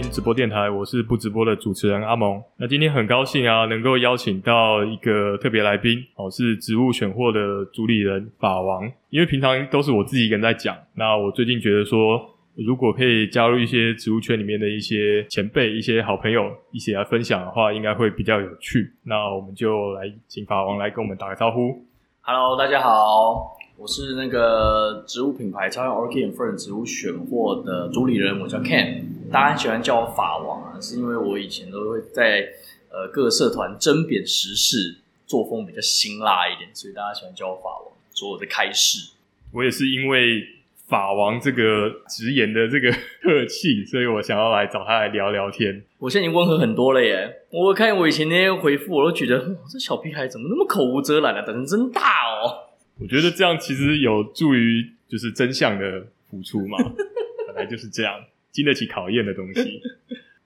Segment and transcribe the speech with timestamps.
[0.00, 2.42] 直播电台，我是不直播的主持人阿蒙。
[2.56, 8.90] 那今天很高兴啊，能够邀请到一个特别来宾，哦，是植物选货的主理人法王。
[9.10, 12.20] 因为平常都是我自己一个人在讲，那我最近觉得说，
[12.54, 18.92] 如果可以加入一些植物圈里面的一些前辈、一些好朋友一起来分享的话，应该会比较有趣。
[19.04, 21.84] 那我们就来请法王来跟我们打个招呼。
[22.22, 23.56] Hello，大家好。
[23.76, 29.02] 我是那个植物品牌超人 Orchid and Fern 植物选货的主理人，我叫 Ken，
[29.32, 32.48] 大家很喜欢叫我法王啊，是因为我以前都会在
[32.90, 39.10] 呃各个社团争辩时事，作风比较辛辣一点，所以大家喜欢叫我法王，做我的开示。
[39.52, 40.42] 我也是因为
[40.86, 42.90] 法王这个直言的这个
[43.22, 45.82] 客气，所以我想要来找他来聊聊天。
[45.98, 47.42] 我现在已经温和很多了耶！
[47.50, 52.63] 我看我以前那些回复，我都觉得这小屁孩怎么那么口无遮拦啊，胆子真大哦。
[52.98, 56.78] 我觉得这样其实有助于就是真相的付出嘛，
[57.48, 58.14] 本来就是这样，
[58.52, 59.80] 经得起考验的东西。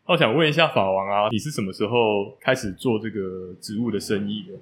[0.07, 4.55] 我想问一下法王啊，你是什么时候开始做这个植物的生意的？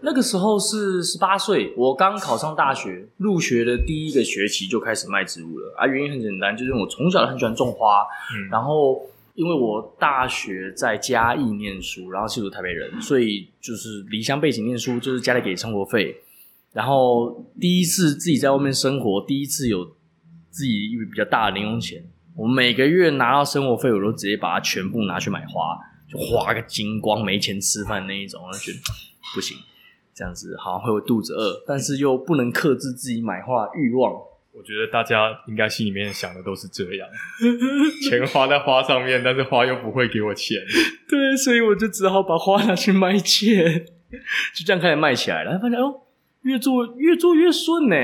[0.00, 5.86] 那个时候是十八岁，我刚考上大学，入学的第一个学期就开始卖植物了啊。
[5.86, 8.02] 原因很简单，就是我从小很喜欢种花，
[8.34, 9.00] 嗯，然后
[9.34, 16.16] 因为我大学在嘉义念书，然后是个台北人，所以就是离乡背景念书，就是家里给生活费。
[16.78, 19.84] 然后第一次自己在外面生活，第一次有
[20.48, 22.00] 自己一笔比较大的零用钱，
[22.36, 25.76] 我每个月拿到生活费，我都直接把它全部拿去买花，
[26.08, 28.78] 就花个精光，没钱吃饭那一种，我就觉得
[29.34, 29.56] 不行，
[30.14, 34.12] 这样子好像会有肚子饿，但是又不能克制自己买花欲望。
[34.54, 37.08] 我觉得大家应该心里面想的都是这样，
[38.08, 40.56] 钱花在花上面，但是花又不会给我钱，
[41.08, 43.84] 对，所以我就只好把花拿去卖钱，
[44.54, 46.02] 就这样开始卖起来了，发现哦。
[46.48, 47.96] 越做越做越顺呢，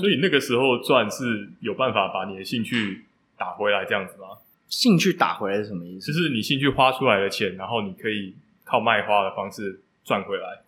[0.00, 3.04] 所以那个时候赚是有办法把你的兴趣
[3.36, 4.38] 打回来，这样子吗？
[4.68, 6.10] 兴趣打回来是什么意思？
[6.10, 8.34] 就是你兴趣花出来的钱，然后你可以
[8.64, 10.62] 靠卖花的方式赚回来。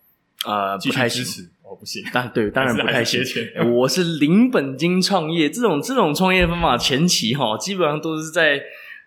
[0.45, 2.05] 呃，不太支持哦，不行。
[2.13, 3.21] 但对， 当然不太行。
[3.75, 8.63] 我是零本金创业，这种这种创业方法前期哈，基本上都是在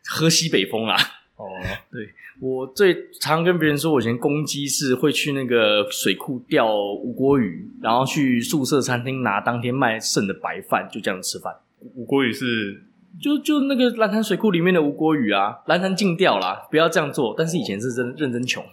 [0.10, 0.98] 喝西北风啊。
[1.38, 1.46] 哦，
[1.90, 2.10] 对。
[2.42, 11.56] 我最常跟别人说，我以前攻击是会去那个水库钓吴郭鱼，然后去宿舍餐厅拿当天卖剩的白饭，就这样吃饭。
[11.94, 12.82] 吴郭鱼是
[13.22, 17.36] 就就那个蓝潭水库里面的吴郭鱼啊，蓝潭禁钓啦，不要这样做。
[17.38, 18.66] 但是以前是真认真穷，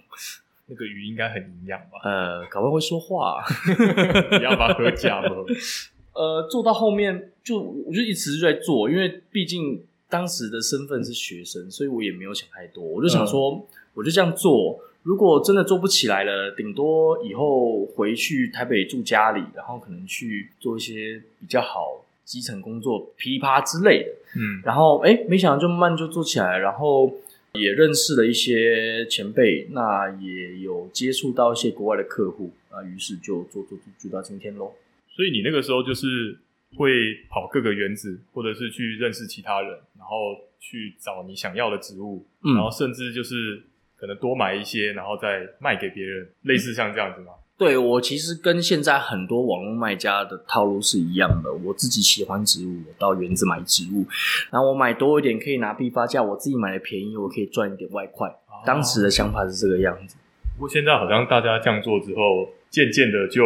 [0.69, 2.01] 那个鱼应该很营养吧？
[2.05, 3.45] 呃，搞不好会说话，
[4.39, 5.45] 你要把它喝假了？
[6.17, 9.83] 呃，做到后面就我就一直就在做，因为毕竟。
[10.11, 13.63] 当时的身份是学生，所以我也没有想太多，我就想说，嗯、
[13.95, 14.81] 我就这样做。
[15.03, 24.11] 如果真的做不起来了，顶多以后回去台北住家里，然后可能去做一些比较好基层工作，噼啪之类的。
[24.37, 27.15] 嗯，然后哎，没想到就慢慢就做起来，然后
[27.53, 34.73] 也认识了一些前辈，那也有接触到一些国外的客户啊，于是就做做做，做到今天喽。
[35.15, 36.39] 所以你那个时候就是。
[36.77, 36.91] 会
[37.31, 43.63] 跑各个园子，或者是去认识其他人，然后去找你想要的植物，嗯、然后甚至就是
[43.97, 47.33] 可能多买一些，然后再卖给别人，类似像这样子吗？
[47.57, 51.53] 对，我其实跟现在很多网络卖家的套路是一样的。
[51.53, 54.07] 我自己喜欢植物，我到园子买植物，
[54.53, 58.29] 然后我买多一点可以拿批发价，我自己买的便宜，我可以赚一点外快。
[58.29, 60.17] 哦、当时的想法是这个样子。
[60.55, 63.43] 不过现在好像大家这样做之后，渐渐的就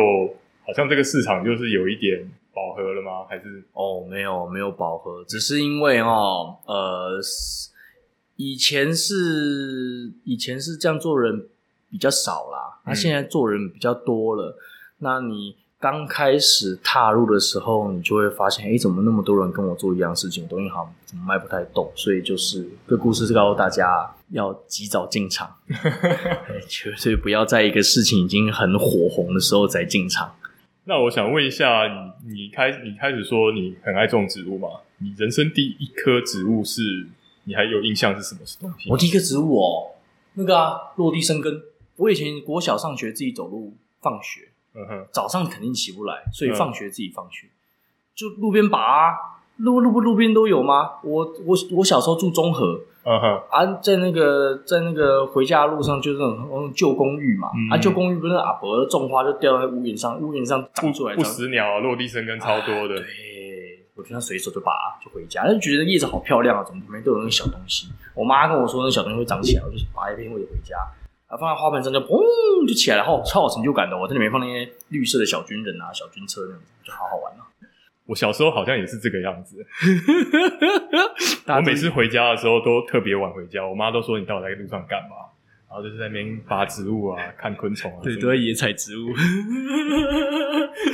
[0.67, 2.29] 好像这个市场就是有一点。
[2.55, 3.25] 饱和了吗？
[3.29, 7.21] 还是哦，没有没有饱和，只是因为哦，呃，
[8.37, 11.49] 以前是以前是这样做人
[11.91, 14.57] 比较少啦，那、嗯、现在做人比较多了。
[14.99, 20.47] 那你刚开始踏入的时候，你就会发现，哎，怎么那么多人跟我做一样事情？
[20.47, 21.91] 东西好像怎么卖不太动？
[21.97, 25.53] 所以就是这故事是告诉大家要及早进场，
[26.69, 30.33] 绝 对不要在一个事情已经很火红的时候再进场。
[30.85, 31.87] 那我想问一下，
[32.25, 34.69] 你你开你开始说你很爱种植物吗？
[34.99, 37.07] 你人生第一棵植物是
[37.45, 38.91] 你还有印象是什么东西？
[38.91, 39.95] 我第一棵植物哦，
[40.35, 41.63] 那个啊，落地生根。
[41.97, 47.51] 我以前国小上学自己走路放学，嗯哼，早上肯定起不来，所以放学自己放学，嗯、
[48.15, 50.93] 就路边拔啊，路路不路边都有吗？
[51.03, 52.81] 我我我小时候住中和。
[53.05, 62.95] 嗯哼，啊，在那个在那个回家的路上，就是那种旧公寓嘛，嗯、啊，旧公寓不是阿伯种花就掉在屋檐上，屋檐上长出来不死鸟，落地生根超多的。
[62.95, 63.05] 对，
[63.97, 64.71] 我经常随手就拔
[65.05, 67.89] 就回家，就觉得叶子好漂亮啊，怎么旁边都有那个小东西？
[68.15, 70.77] 我妈跟我说那小东西会长起来，我就拔一片我就回家，
[71.27, 72.23] 啊，放在花盆上就砰
[72.69, 73.99] 就起来了，好超有成就感的。
[73.99, 77.43] 我在里面放那些绿色的小军人啊、小军车那种，就好好玩了。
[78.13, 79.65] 我小时候好像也是这个样子。
[81.49, 85.17] 我每次回家的时候都特别晚回家，我妈都说，你到底在路上干嘛？
[85.67, 89.15] 然后就是在那边拔植物啊，看昆虫啊，对，都在野采植物。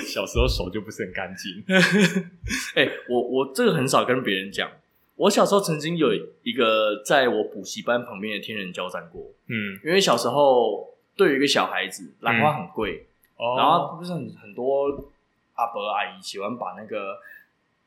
[0.07, 1.65] 小时候手就不是很干净。
[2.77, 4.71] 哎、欸，我我这个很少跟别人讲。
[5.17, 9.21] 我小时候曾经有一个在我补习班旁边的天人交战过。
[9.49, 15.11] 嗯，因为小时候对于一个小孩子，兰花很贵，嗯、然后不是很很多
[15.59, 17.19] 阿伯阿姨喜欢把那个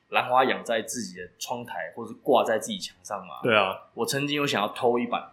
[0.10, 3.42] 兰花养在自己的窗台，或者挂在自己墙上嘛。
[3.42, 5.32] 对啊，我曾经有想要偷一版。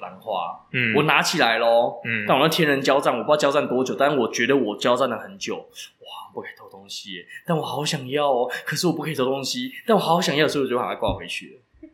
[0.00, 11.88] 兰花，嗯，我拿起来咯，嗯，但我那天人交战，我不知道交战多久，但是我觉得我交战了很久，哇，不可以偷东西耶，但我好想要哦，可是我不可以偷东西，但我好想要，所以我就把它挂回去了。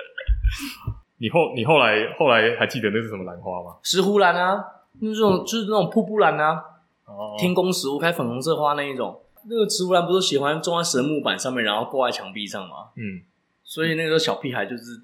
[1.20, 3.76] 你后你后来后来还记得那是什么兰花吗？
[3.82, 4.64] 石斛兰啊，
[5.00, 6.64] 那种就是那种瀑布兰啊，
[7.06, 12.90] 哦，天宫石斛开粉红色花那一种，那个石斛兰不是喜欢种在神木板上面，然后挂在墙壁上吗？
[12.96, 13.22] 嗯，
[13.62, 15.02] 所以那个时候小屁孩就是。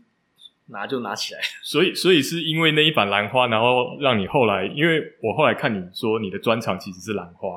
[0.73, 7.49] 拿就拿起来， 所以所以是因为那一版兰花，然后让你后来，因为我后来看你说你的专长其实是兰花，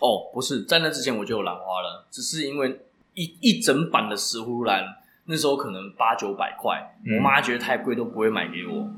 [0.00, 2.82] 哦，不是，在那之前我就有兰花了，只是因为
[3.14, 4.84] 一一整版的石斛兰，
[5.24, 8.88] 那时候可能八九百块，嗯、我妈觉得太贵都不会买给我，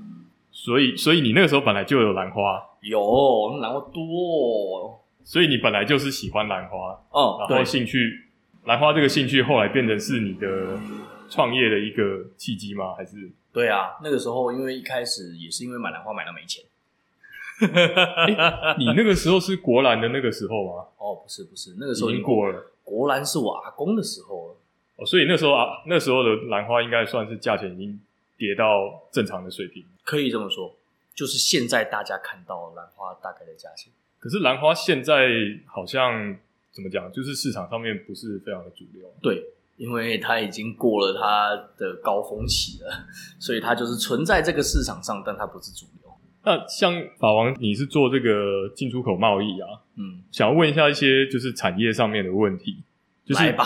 [0.61, 8.25] 所以所以你那个时候本来就有兰花，有兰花多、哦，所以你本来就是喜欢兰花，哦，然后兴趣
[8.65, 10.77] 兰花这个兴趣后来变成是你的
[11.31, 12.93] 创业的一个契机吗？
[12.97, 13.31] 还是？
[13.53, 16.65] 对啊，那个时候因为一开始也是因为买兰花买到没钱。
[17.63, 20.85] 欸、你那个时候是国兰的那个时候吗？
[20.99, 22.73] 哦，不是不是，那个时候已经过了。
[22.83, 24.57] 国兰是我阿公的时候了。
[24.97, 28.01] 哦，所以那时候啊，那时候的兰花应该算是价钱已经
[28.39, 29.85] 跌到正常的水平。
[30.05, 30.75] 可以这么说，
[31.15, 33.93] 就是现在大家看到兰花大概的价钱。
[34.19, 35.29] 可是兰花现在
[35.67, 36.39] 好像
[36.73, 39.13] 怎么讲，就是市场上面不是非常的主流。
[39.21, 39.45] 对。
[39.79, 42.91] 因为它已经过了它的高峰期了，
[43.39, 46.13] 所以它就是存在这个市场上，但它不是主流。
[46.43, 49.69] 那像法王，你是做这个进出口贸易啊？
[49.95, 52.83] 嗯，想要问一下一些就是产业上面的问题，
[53.25, 53.65] 就是来吧。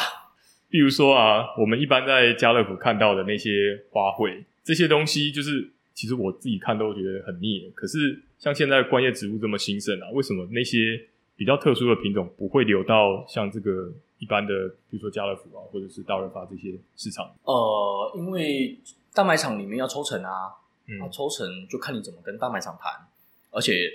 [0.69, 7.71] 比如说啊，我们一般在家乐福看到的那些花卉，这些东西就是其实我自己看都觉得很腻。
[7.75, 13.93] 可是像现在观叶植物这么兴盛啊，为什么那些比较特殊的品种不会流到像这个？
[14.19, 18.79] 一般的，比如说家乐福啊，或者是大润发这些市场，呃，因为
[19.13, 20.55] 大卖场里面要抽成啊，
[20.87, 23.09] 嗯，抽成就看你怎么跟大卖场谈，
[23.51, 23.91] 而且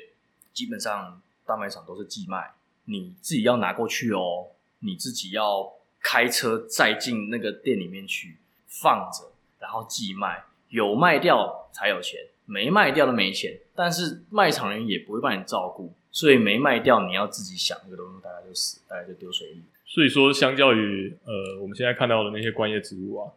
[0.51, 4.47] 基本上大卖场都是寄卖，你自己要拿过去哦，
[4.79, 5.71] 你自己要
[6.01, 8.35] 开车载进那个店里面去
[8.67, 9.31] 放着，
[9.61, 19.61] 然后寄卖，有卖掉才有钱，没卖掉都没钱，但是卖场人也不会帮你照顾，所以没卖掉你要自己想，这个东西大概就死，大概就丢水里。
[19.85, 23.31] 所以说，相较于呃，我们现在看到的那些观叶植物啊，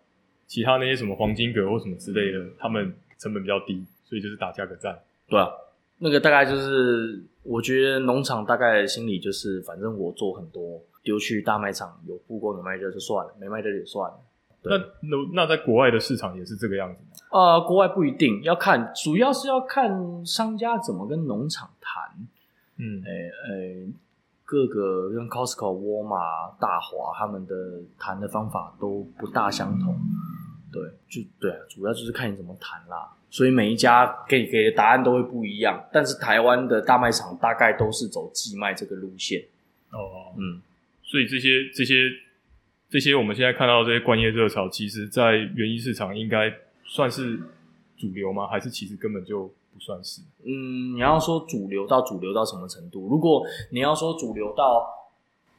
[0.47, 4.99] 其他那些什么黄金葛或什么之类的，他们成本比较低，所以就是打价格战。
[5.29, 5.49] 对啊，
[5.99, 14.19] 那个大概就是，我觉得农场大概心理就是，反正我做很多，丢去大卖场有曝光有卖掉就算了，没卖掉就算了。
[14.62, 17.10] 那那那在国外的市场也是这个样子吗？
[17.31, 22.05] 呃，国外不一定要看，主要是要看商家怎么跟农场谈。
[22.76, 23.85] 嗯，诶、欸、诶。
[23.87, 23.93] 欸
[24.50, 27.55] 各个跟 Costco、沃尔玛、大华，他们的
[27.97, 29.97] 谈的方法都不大相同。
[30.73, 33.12] 对，就对啊，主要就是看你怎么谈啦。
[33.31, 35.81] 所以每一家给给的答案都会不一样。
[35.93, 39.40] 但是台湾的大卖场大概都是走寄卖这个路线。
[39.93, 40.61] 哦，嗯，
[41.05, 42.11] 所以这些这些
[42.88, 46.52] 这些我们现在看到这些观叶热潮，其实在园艺市场应该
[46.90, 47.38] 算是
[47.97, 48.47] 主流吗？
[48.47, 49.49] 还是其实根本就？
[49.73, 53.09] 不算是，嗯，你要说主流到主流到什么程度？
[53.09, 54.85] 如果你要说主流到，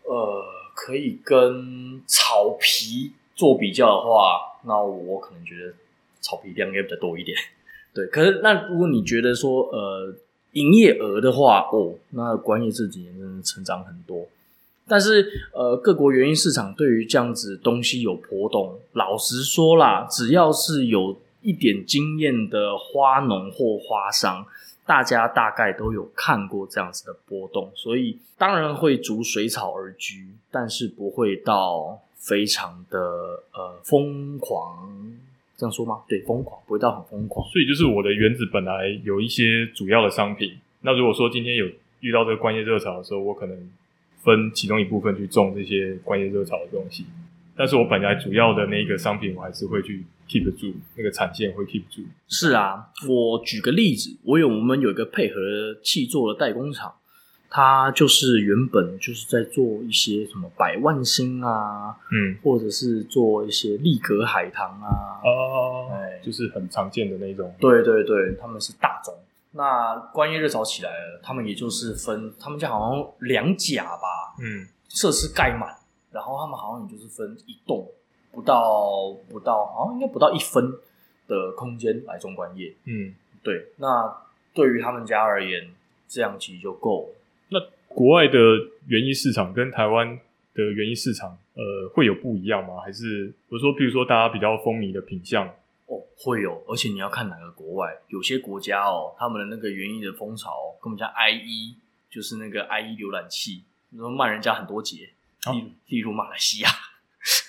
[0.03, 0.43] 呃，
[0.75, 5.73] 可以跟草皮做比较的话，那我可能觉得
[6.19, 7.37] 草皮量应该比较多一点。
[7.93, 10.13] 对，可是那如果你觉得说，呃，
[10.51, 14.27] 营业额的话，哦，那观叶这几年真的成长很多。
[14.87, 21.17] 但是，呃，各国园艺市场对于这样子东西有波动，老实说啦，只要是有。
[21.43, 24.45] 一点经验的花农或花商，
[24.85, 32.99] 大家大概都有看过这样子的波动，所以当然会逐水草而居，但是不会到非常的
[33.55, 34.87] 呃疯狂，
[35.57, 36.03] 这样说吗？
[36.07, 37.43] 对，疯狂不会到很疯狂。
[37.49, 41.65] 所以就是我的园子本来有一些主要的商品，那如果说今天有
[42.01, 43.57] 遇到这个观叶热潮的时候，我可能
[44.23, 47.05] 分其中一部分去种这些观叶热潮的东西。
[47.55, 52.01] 但是我本来主要的那个商品，我还是会去 keep 住那个产线，会 keep 住。
[52.27, 56.91] 是啊，我举个例子，我有我们有一个配合气做的代工厂，
[57.49, 67.53] 它就是原本就是在做一些什么百万星啊，嗯，或者是做一些利格海棠啊，哦，哎，就是很常见的那种。
[67.59, 69.13] 对对对，他们是大宗。
[69.53, 75.75] 那观叶热潮起来了，他们也就是分，他们家好像两甲吧，嗯，设施盖满，
[76.11, 77.85] 然后他们好像也就是分一栋，
[78.31, 80.71] 不到不到，好像应该不到一分
[81.27, 82.73] 的空间来种观叶。
[82.85, 83.73] 嗯，对。
[83.77, 85.69] 那对于他们家而言，
[86.07, 87.15] 这样其实就够了。
[87.49, 87.59] 那
[87.93, 88.37] 国外的
[88.87, 90.17] 园艺市场跟台湾
[90.53, 92.79] 的园艺市场，呃，会有不一样吗？
[92.79, 95.49] 还是比如说，比如说大家比较风靡的品相？
[95.91, 101.75] 哦，会有，而且你要看哪个国外，有些国家哦，他们的那个园艺的风潮，跟我们家 IE，
[102.09, 105.09] 就是那个 IE 浏览器，你说慢人家很多节，
[105.47, 106.69] 哦、例例如马来西亚，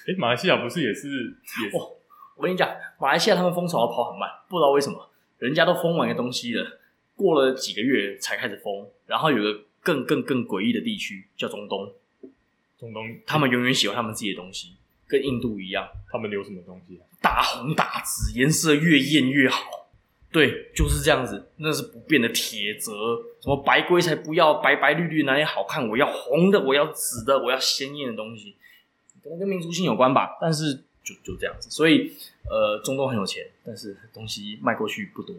[0.08, 1.08] 哎，马来西亚不是也是
[1.62, 1.76] 也是？
[1.76, 1.94] 哦，
[2.34, 2.68] 我跟你讲，
[2.99, 5.08] 马来西亚他们风潮跑很慢，不知道为什么，
[5.38, 6.80] 人家都封完个东西了，
[7.14, 11.94] 过了几个月才开始封，然后有个更更更诡异的地区叫中东，
[12.76, 13.04] 中东。
[13.25, 14.75] 他们永远喜欢他们自己的东西，
[15.06, 17.02] 跟印度一样，他们留什么东西啊？
[17.21, 19.88] 大红大紫，颜色越艳越好。
[20.30, 22.90] 对，就是这样子，那是不变的铁则。
[23.40, 25.87] 什么白龟才不要白白绿绿哪里好看？
[25.87, 28.56] 我要红的，我要紫的，我要鲜艳的东西，
[29.23, 30.38] 可能跟民族性有关吧。
[30.40, 32.14] 但是就就这样子，所以
[32.50, 35.37] 呃，中东很有钱，但是东西卖过去不多，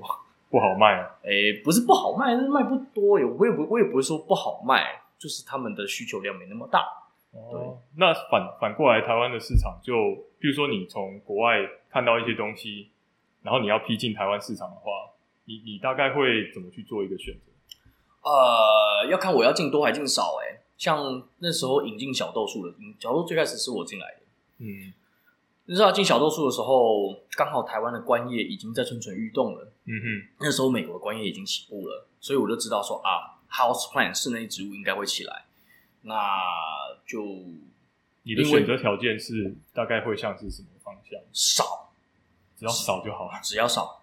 [0.51, 1.09] 不好卖啊。
[1.23, 3.13] 诶，不是不好卖，是卖不多。
[3.13, 6.85] 我也不我也不会说不好卖，就是他们的需求量没那么大。
[7.33, 9.93] 哦，那反反过来，台湾的市场就，
[10.39, 11.57] 比如说你从国外
[11.89, 12.89] 看到一些东西，
[13.41, 14.91] 然后你要批进台湾市场的话，
[15.45, 17.51] 你你大概会怎么去做一个选择？
[18.21, 20.61] 呃，要看我要进多还进少哎。
[20.77, 24.17] 像那时候引进小豆树的，小豆最开始是我进来的。
[24.57, 24.93] 嗯，
[25.65, 29.71] 那时候进小豆树的时候，刚好台湾的观叶已经在蠢蠢欲动了。
[29.85, 35.45] 嗯哼，那时候美国的观叶已经起步了，所以我就知道说啊，house plant 室内植物应该会起来。
[36.01, 36.13] 那
[37.13, 37.23] 就
[38.23, 41.19] 你的选择条件是大概会像是什么方向？
[41.31, 41.91] 少，
[42.57, 43.39] 只要少就好了。
[43.43, 44.01] 只要少，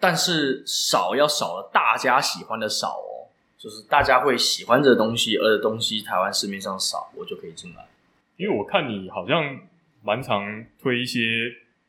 [0.00, 7.86] 但是少要少了大家喜欢的少哦，就是大家会喜欢这个东西，而的东西台湾市面上少，我就可以进来。
[8.36, 9.60] 因为我看你好像
[10.02, 11.20] 蛮常推一些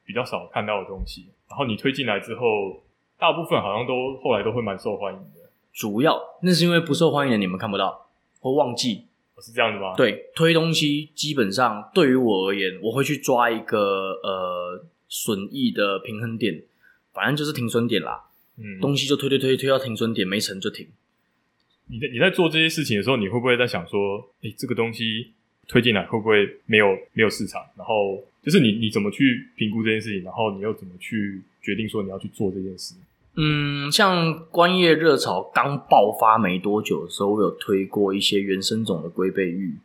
[0.06, 2.84] 比较少看到的东西，然后你推进来之后，
[3.18, 5.50] 大部分好像都后来都会蛮受欢迎的。
[5.72, 9.08] 主要那是因为不受欢迎的你们看不到，或忘记。
[9.44, 9.94] 是这样子吗？
[9.98, 16.64] 对，推东西基本上对于我而言，我会去抓一个呃损益的平衡点，
[17.12, 18.24] 反正就是停损点啦。
[18.58, 20.88] 嗯，东西就推推推推到停损点没成就停。
[21.88, 25.32] 你在你在做这些事情的时候，你会不会在想说，诶，这个东西
[25.68, 27.62] 推进来会不会没有没有市场？
[27.76, 30.24] 然后就是你你怎么去评估这件事情？
[30.24, 32.96] 然后你又怎么去决定说你要去做这件事？
[33.36, 39.76] 嗯，像观叶热潮刚爆发没多久的时候，我有推过一些原生种的龟背芋，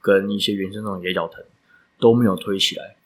[0.00, 1.44] 跟一些原生种的野角藤，
[1.98, 2.96] 都没有推起来，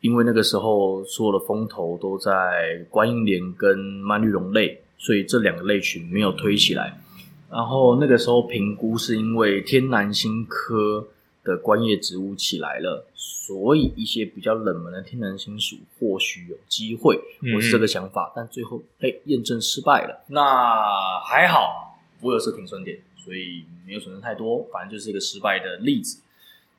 [0.00, 7.00] 因为那个时候所有的风头都在观音莲跟曼绿绒类，所以这两个类群没有推起来。
[7.48, 11.06] 然后那个时候评估是因为天南星科
[11.46, 17.18] 的观叶植物起来了，所以一些比较冷门的天然星属或许有机会，
[17.54, 20.24] 我是这个想法，嗯、但最后哎验证失败了。
[20.26, 26.20] 那还好，我有设停损点，所以没有损失太多，反正就是一个失败的例子。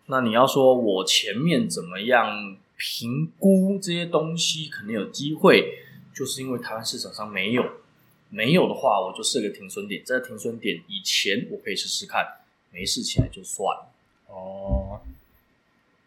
[0.08, 5.80] 那你要说我前面怎么样评估这些东西可能有机会，
[6.14, 7.64] 就是因为台湾市场上没有，
[8.30, 12.26] 没有的话我就设个停损点，在停损点以前我可以试试看，
[12.72, 13.94] 没试起来就算了。
[14.28, 15.00] 哦，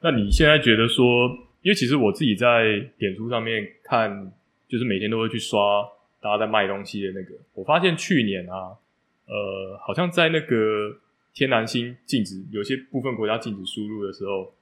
[0.00, 1.28] 那你现在觉得说，
[1.62, 4.32] 因为其实我自己在点书上面看，
[4.68, 5.84] 就是每天都会去刷
[6.20, 8.76] 大家在卖东西的那个，我发现去年啊，
[9.26, 10.96] 呃，好像在那个
[11.34, 14.52] 天南星禁止有些部分国家禁止输入的时候，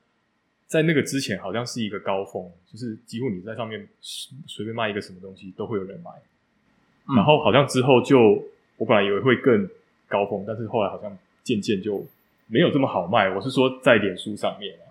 [0.67, 6.11] 在那个之前好像是一个高峰，就是几乎你在上面随便卖一个什么东西都会有人买，
[7.09, 8.19] 嗯、然后好像之后就
[8.77, 9.69] 我本来以为会更
[10.07, 12.07] 高峰，但是后来好像渐渐就。
[12.49, 14.85] 没有这么好卖，我是说在脸书上面啊。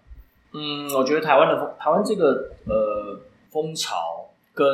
[0.53, 3.19] 嗯，我觉得台湾的风，台湾这个呃
[3.51, 4.65] 风潮跟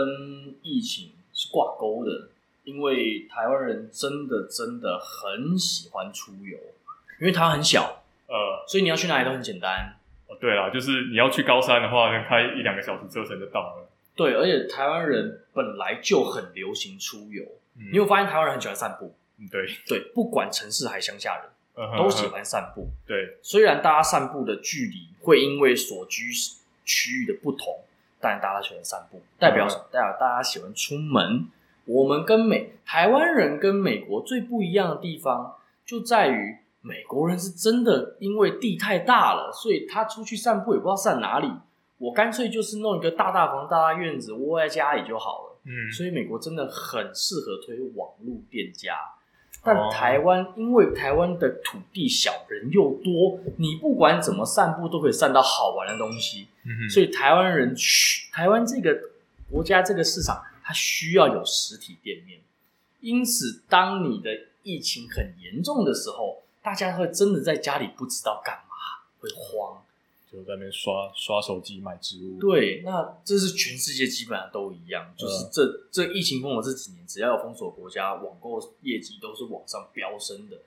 [0.62, 2.30] 疫情是挂钩的，
[2.64, 6.58] 因为台湾人真的真的很喜欢出游，
[7.20, 9.96] 因为它很小，呃，所以你要去哪里都很简单。
[10.28, 13.90] 哦，对啦，就是你要去高山的话，能开一两个小时车程就到了。
[14.16, 17.44] 对，而且台湾人本来就很流行出游，
[17.78, 19.16] 嗯，你有发现台湾人很喜欢散步？
[19.40, 21.50] 嗯，对对，不管城市还乡下人。
[21.76, 23.38] Uh-huh, 都喜欢散步，对。
[23.42, 26.32] 虽然大家散步的距离会因为所居
[26.86, 27.82] 区域的不同，
[28.20, 29.86] 但大家喜欢散步，代表什么？
[29.92, 31.48] 代表大家喜欢出门。
[31.86, 41.52] 我们跟美台湾人跟美国最不一样的地方，就在于美国人是真的因为地太大了，所以他出去散步也不知道散哪里。
[41.98, 45.58] 我干脆就是弄一个大大房、大大院子，窝在家里就好了。
[45.66, 48.96] 嗯，所以美国真的很适合推网络店家。
[49.64, 56.48] 但台湾因为台湾的土地小，人又多，你不管怎么散步都可以散到好玩的东西。
[56.66, 58.94] 嗯，所以台湾人去台湾这个
[59.50, 62.40] 国家这个市场，它需要有实体店面。
[63.00, 64.30] 因此，当你的
[64.64, 68.76] 疫情很严重的时候，大家会真的在家里不知道干嘛，
[69.20, 69.83] 会慌。
[70.34, 72.40] 就在那边刷刷手机买植物。
[72.40, 80.58] 对，那这是全世界基本上都一样，就是这、嗯、这疫情封了这几年，只要有封锁国家，网购业绩都是往上飙升的。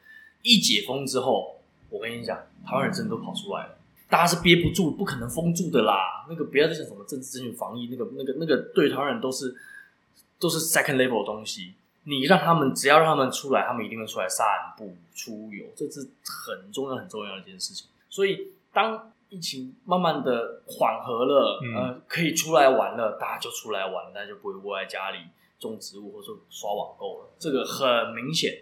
[0.42, 1.56] 一解封之后，
[1.90, 3.76] 我跟你讲，台湾人真的都跑出来了，
[4.08, 6.24] 大家是憋不住，不可能封住的啦。
[6.28, 9.52] 那个不要再想什么政治正确防疫，那个那个那个对台湾人都是
[10.38, 11.74] 都是 second level 的东西。
[12.08, 14.46] 你让他们只要让他们出来，他们一定会出来散
[14.78, 17.88] 步、出游，这是很重要很重要的一件事情。
[18.08, 25.18] 所以当疫情慢慢的缓和了，嗯，呃，可以出来玩了，大家就出来玩了，大家就不会窝在家里
[25.58, 28.52] 种植物或者刷网购了，这个很明显。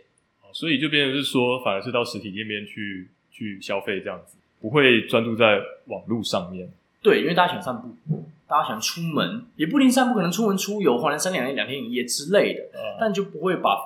[0.53, 6.73] 所以就变成是说，反而是到实体店边去去消费这样子，不会专注在网络上面。
[7.03, 13.77] 对，因为大家喜欢散步，大家喜欢出门，也不一定散步，可能出门出游，或者三两天两天一夜之类的，嗯，但就不会把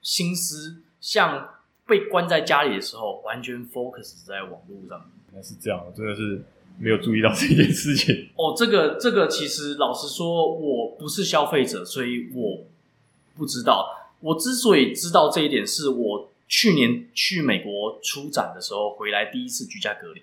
[0.00, 1.50] 心思像
[1.86, 5.08] 被关在家里的时候，完全 focus 在网络上面。
[5.42, 6.42] 是这样，真的是
[6.78, 8.28] 没有注意到这件事情。
[8.36, 12.64] 哦，这个这个其实老实说，我不是消费者，所以我
[13.36, 14.12] 不知道。
[14.20, 20.22] 我之所以知道这一点，是我去年去美国出展的时候回来第一次居家隔离，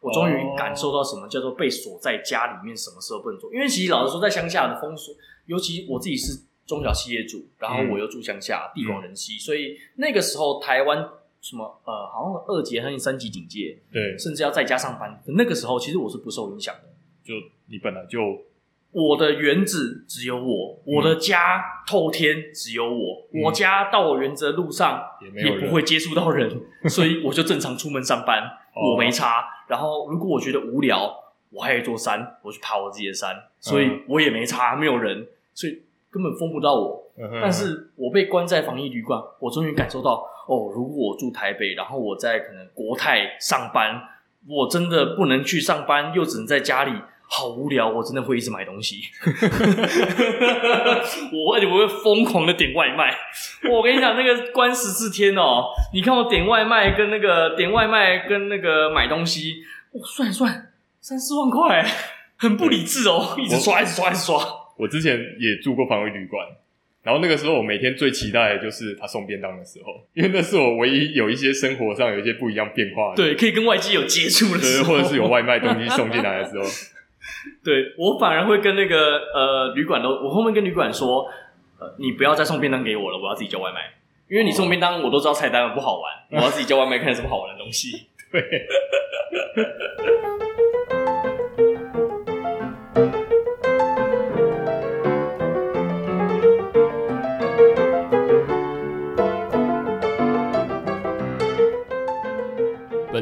[0.00, 3.52] 我终于感受到什么叫做被锁在家里面，什么时候不能做。
[3.52, 11.08] 因为其实老实说，在乡下的风俗，尤其我自己是中小企业主，然后我又住乡下，地广人稀，所以那个时候台湾。
[11.40, 15.22] 什么呃，好像二级还是三级警戒，对，甚至要在家上班。
[15.26, 16.82] 那个时候，其实我是不受影响的。
[17.24, 17.34] 就
[17.66, 18.20] 你本来就，
[18.92, 25.02] 我的园子只有我，我的家透天只有我，嗯、我家到我园子的路上
[25.34, 28.42] 也不会接触到人， 所以我就正常出门上班，
[28.74, 29.44] 我没差。
[29.68, 31.14] 然后如果我觉得无聊，
[31.50, 37.06] 我还有一座山，我去爬我自己的山，所以我也没差，没有人，所以根本封不到我。
[37.42, 44.00] 但是我被关在防疫旅馆，我终于感受到哦，如果我住台北，然后我在可能国泰上班，
[44.48, 46.92] 我真的不能去上班，又只能在家里，
[47.28, 49.02] 好无聊，我真的会一直买东西。
[51.30, 53.14] 我而且我会疯狂的点外卖。
[53.70, 59.56] 我跟你讲，那个关十四天哦，你看我点外卖跟那个点外卖跟那个买东西，
[59.92, 61.84] 我算一算三四万块，
[62.38, 64.59] 很不理智哦，一直刷一直刷一直刷。
[64.80, 66.46] 我之前也住过防疫旅馆。
[67.02, 76.64] 然后那个时候，我每天最期待的就是他送便当的时候，因为那是我唯一有一些生活上有一些不一样变化的，对，可以跟外界有接触的时候，或者是有外卖东西送进来的时候，
[77.64, 81.26] 对，我反而会跟那个呃旅馆都，我后面跟旅馆说，
[81.78, 83.94] 呃，你不要再送便当给我了，我要自己叫外卖，
[84.28, 88.42] 因为你送便当我都知道菜单不好玩，我要自己叫外卖看什么好玩的东西， 对。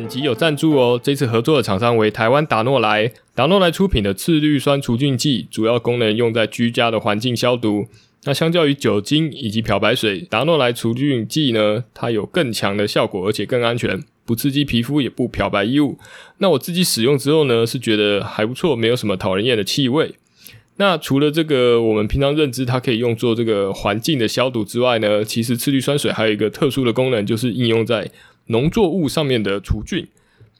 [0.08, 3.12] 集有赞助哦，这次合作的厂商为台湾达诺莱。
[3.34, 7.86] 达诺莱出品的次氯酸除菌剂，主要功能用在居家的环境消毒。
[8.24, 15.98] 那相较于酒精以及漂白水，达诺莱除菌剂呢，它有更强的效果，而且更安全，不刺激皮肤，也不漂白衣物。
[16.38, 20.14] 那我自己使用之后呢，是觉得还不错，没有什么讨人厌的气味。
[20.80, 28.08] 那除了这个我们平常认知它可以用作这个环境的消毒之外呢，其实次氯酸水还有一个特殊的功能，就是应用在
[28.48, 30.06] 农作物上面的除菌，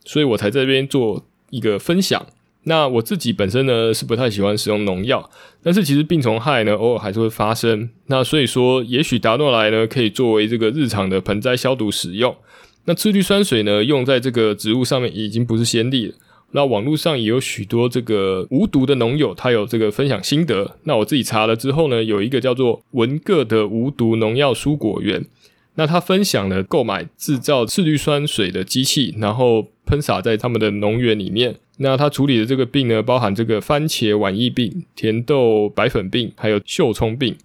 [0.05, 2.27] 所以我才在这边做一个分享。
[2.65, 5.31] 那我自己本身呢是不太喜欢使用农药，
[5.63, 7.89] 但是其实病虫害呢偶尔还是会发生。
[8.07, 12.37] 那所以说，也许达诺莱呢可以作为这个日常的盆栽消毒使用。
[12.85, 16.15] 那次氯酸水呢用在这个植物上面已经不是先例了。
[16.53, 20.77] 那网络上也有许多这个无毒的农友，他有这个分享心得。
[20.85, 25.25] 那我自己查了之后呢，有一个叫做文各的无毒农药蔬果园。
[25.79, 31.55] 那他分享了购买制造次氯酸水的机器，然后喷洒在他们的农园里面。
[31.77, 37.37] 那他处理的这个病呢，包含这个番茄晚疫病、甜豆白粉病，还有锈葱病。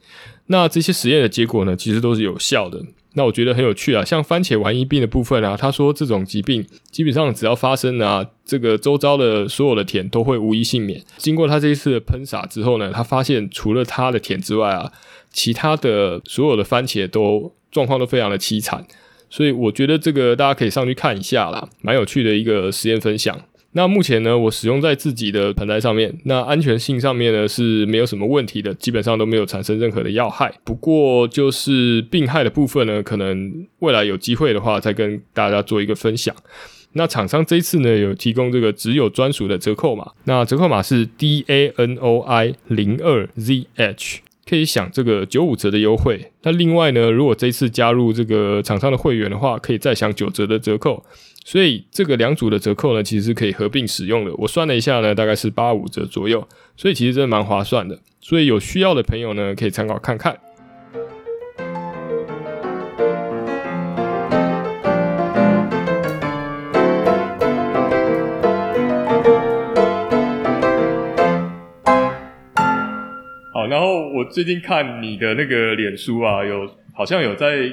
[0.48, 2.84] 那这些实验的结果呢，其实都是有效的。
[3.14, 11.00] 那我觉得很有趣啊，像番茄晚疫病的部分啊，他说这种疾病基本上只要发生啊，这个周遭的所有的田都会无一幸免。
[11.18, 14.92] 经过他这一次的喷洒之后呢，他发现除了他的田之外啊，
[15.32, 17.54] 其他的所有的番茄都。
[17.74, 18.86] 状况都非常的凄惨，
[19.30, 23.38] 所以我觉得这个大家可以上去看一下啦，蛮有趣的一个实验分享。
[23.76, 30.54] 那目前呢，我使用在自己的盆栽上面，那安全性上面呢是没有什么问题的，基本上都没有产生任何的药害。
[30.64, 36.36] 不过就是病害的部分呢，可能未来有机会的话再跟大家做一个分享。
[36.92, 46.32] 那厂商这次呢有提供这个只有专属的折扣码，那折扣码是 D A N O I 零二 Z H，可以享这个九五折的优惠。
[46.44, 51.04] 那另外呢，如果这次加入这个厂商的会员的话，可以再享九折的折扣。
[51.46, 54.34] 所以这个两组的折扣呢，其实是可以合并使用的。
[54.36, 58.00] 我算了一下呢，大概是八五折左右，所以其实真的蛮划算的。
[58.22, 60.38] 所以有需要的朋友呢，可以参考看看。
[73.64, 77.72] 好，然后我最近看你的那个脸书啊，有好像有在。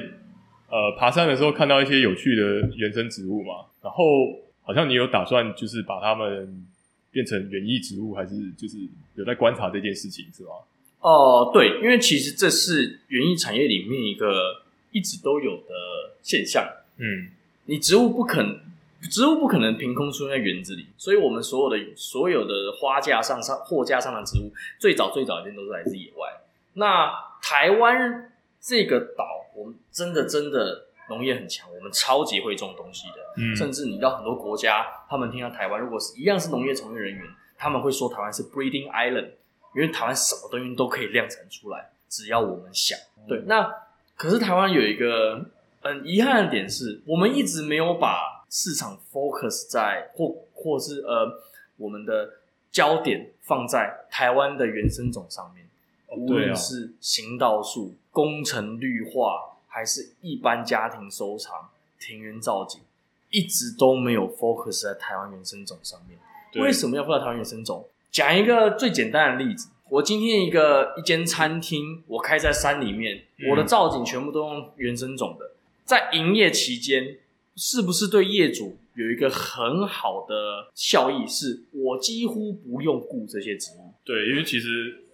[0.71, 4.05] 呃，爬山的时候看到一些有趣的原生植物嘛，然后
[4.61, 6.65] 好像你有打算就是把它们
[7.11, 8.77] 变成园艺植物，还是就是
[9.15, 10.51] 有在观察这件事情是吗？
[11.01, 14.61] 哦、呃，对，因为其实这是园艺产业里面一个
[14.93, 16.65] 一直都有的现象。
[16.99, 17.27] 嗯，
[17.65, 18.57] 你植物不可能，
[19.09, 26.29] 植物不可能凭空出现在园子里，所以我们所有的所有的花架上上货架上的植物，最早最早一定都是来自野外。
[26.73, 27.11] 那
[27.41, 29.39] 台湾这个岛。
[29.53, 33.15] 我们真的真的农业很强，我们超级会种东西的。
[33.35, 37.21] 嗯，甚至你到很多国家，他们听到台湾，如果是一样是农业从业人员，
[37.57, 39.31] 他们会说台湾是 breeding island，
[39.75, 42.97] 因为台湾什么东西都可以量产出来，只要我们想。
[43.27, 43.69] 对，那
[44.15, 45.45] 可是台湾有一个
[45.81, 51.41] 很遗憾的点是，我们一直没有把市场 focus 在或或是呃
[51.77, 52.33] 我们的
[52.71, 55.65] 焦点放在台湾的原生种上面，
[56.15, 57.95] 无论是行道树。
[58.13, 62.81] 工程绿化还是一般家庭收藏、庭园造景，
[63.29, 66.19] 一直都没有 focus 在台湾原生种上面。
[66.61, 67.87] 为什么要放在台湾原生种？
[68.11, 75.51] 讲一个最简单的例子，我今天一个一间餐厅，我开在山里面，嗯、我的造景全部都用原生种的，
[75.85, 77.15] 在营业期间，
[77.55, 81.25] 是不是对业主有一个很好的效益？
[81.27, 83.93] 是我几乎不用顾这些植物。
[84.03, 84.67] 对，因为其实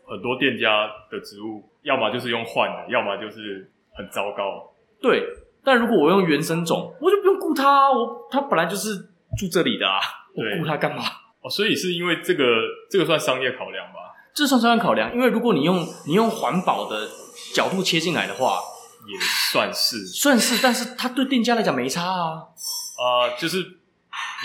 [0.05, 1.63] 很多店家的植物。
[1.83, 4.73] 要么就是用换的，要么就是很糟糕。
[5.01, 5.23] 对，
[5.63, 8.93] 但如果我用原生种，我就不用顾它，我它本来就是
[9.37, 9.95] 住这里的啊，
[10.35, 11.03] 我顾它干嘛？
[11.41, 12.43] 哦，所以是因为这个，
[12.91, 14.11] 这个算商业考量吧？
[14.35, 17.07] 这算商业考量，因为如果你用你用环保的
[17.53, 18.59] 角度切进来的话，
[19.07, 19.17] 也
[19.51, 22.49] 算是算是，但是它对店家来讲没差啊。
[22.97, 23.57] 啊、呃，就是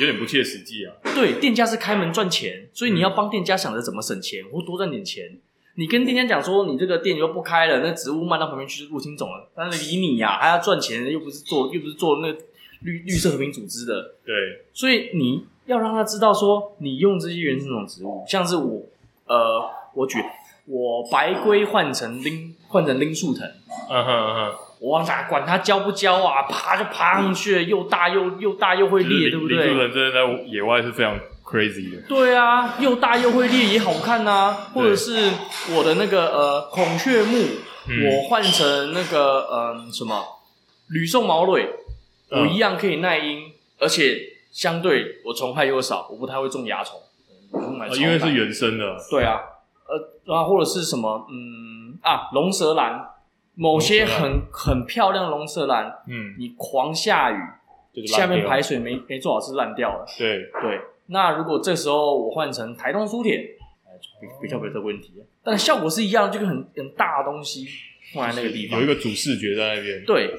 [0.00, 0.94] 有点不切实际啊。
[1.14, 5.38] 对，店家是开门赚钱，所以你要帮店家想着怎么省钱或多赚点钱。
[5.74, 12.30] 你跟店家讲说，你这个店又不开了，那植物卖到旁边去就入侵种了，但是理你呀、啊，还要赚钱，又不是做又不是做那
[12.80, 14.34] 绿绿色和平组织的，对，
[14.74, 18.82] 所以你要让他知道说，你用这些原生种植物，像是我，
[19.26, 19.62] 呃，
[19.94, 20.18] 我举
[20.66, 23.42] 我白龟换成拎换成拎树藤，
[23.90, 29.66] 嗯哼嗯哼，我哪管它娇不娇啊，爬就爬上去，又大又又大又会裂，对不对？
[29.66, 31.18] 铃树藤真的在野外是非常。
[31.44, 35.28] crazy 的，对啊，又大又会裂也好看呐、啊，或者是
[35.74, 37.36] 我的那个呃孔雀木，
[37.88, 40.24] 嗯、我换成那个呃什么
[40.88, 41.68] 吕宋毛蕊，
[42.30, 44.16] 嗯、我一样可以耐阴，而且
[44.50, 46.98] 相对我虫害又少，我不太会种蚜虫、
[47.80, 48.96] 呃，因为是原生的。
[49.10, 49.40] 对啊，
[49.86, 53.10] 呃啊或者是什么嗯啊龙舌兰，
[53.54, 60.80] 某些很很漂亮的龙舌兰，嗯，你狂下雨，下面排水没没做好是烂掉了，对对。
[61.06, 63.56] 那如果这时候我换成台东苏铁，
[64.20, 67.66] 比比较没有这个问题，但效果是一样，就是很很大的东西
[68.14, 70.04] 放在那个地方，有一个主视觉在那边。
[70.06, 70.34] 对，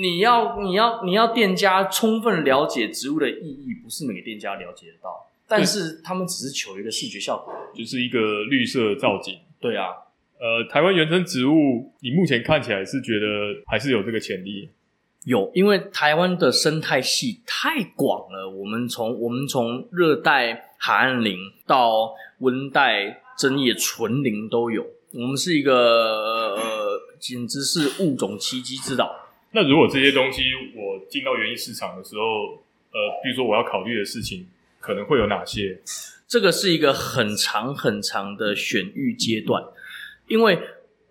[0.00, 5.26] 你要你要你要店家充分了解植物的意义，不是每个店家了解得到，
[5.58, 9.38] 但是他们只是求一个视觉效果，就是一个绿色造景。
[9.60, 9.88] 对啊，
[10.40, 13.26] 呃，台湾原生植物，你目前看起来是觉得
[13.66, 14.68] 还是有这个潜力？
[15.24, 18.50] 有，因为台湾的生态系太广了。
[18.50, 24.84] 我们从我们从热带海岸林到温带针叶纯林都有。
[25.12, 29.14] 我们是一个呃，简直是物种奇迹之岛。
[29.52, 30.42] 那如果这些东西
[30.74, 32.22] 我进到园艺市场的时候，
[32.90, 34.46] 呃，比如说我要考虑的事情，
[34.82, 35.80] 可能会有哪些？
[36.28, 39.64] 这个是一个很长很长的选育阶段，
[40.26, 40.58] 因为。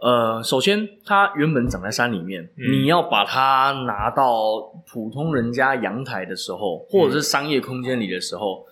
[0.04, 4.60] 呃，首先，它原本长在山里面，嗯、你要把它拿到
[4.92, 8.66] 普通人家阳台的时候，或者是商业空间里的时候，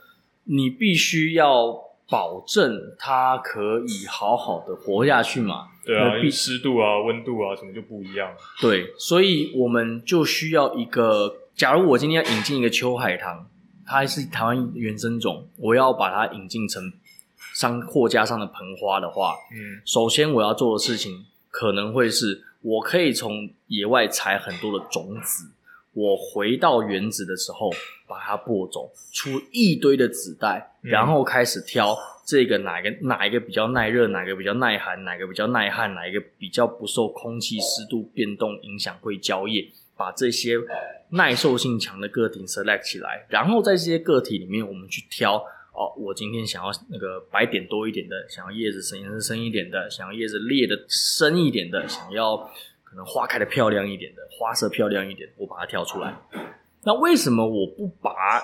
[0.48, 1.72] 嗯、你必须要
[2.10, 5.68] 保证它可以好好的活下去嘛。
[5.86, 8.32] 对啊，因为湿度啊、温度啊什么就不一样。
[8.60, 11.36] 对，所以我们就需要一个。
[11.54, 13.48] 假如我今天要引进一个秋海棠，
[13.90, 16.94] 它还是台湾原生种，我要把它引进成
[17.56, 25.50] 商货架上的盆花的话，嗯，首先我要做的事情可能会是，我可以从野外采很多的种子，
[25.94, 27.72] 我回到原子的时候
[28.08, 39.68] 把它播种出一堆的子代，然后开始挑这个哪一个哪一个比较耐热，哪个比较耐寒，哪个比较耐旱，哪一个比较不受空气湿度变动影响会焦叶。
[40.00, 40.56] 把这些
[41.10, 45.36] 耐受性强的个体 select 起来，然后在这些个体里面，我们去挑
[45.74, 45.92] 哦。
[45.98, 52.38] 我今天想要那个白点多一点的，想要叶子深颜色深一点的，想要叶子裂的深一点的，想要
[52.86, 56.16] 可能花开的漂亮一点的，花色漂亮一点，我把它挑出来。
[56.86, 58.42] 那为什么我不拔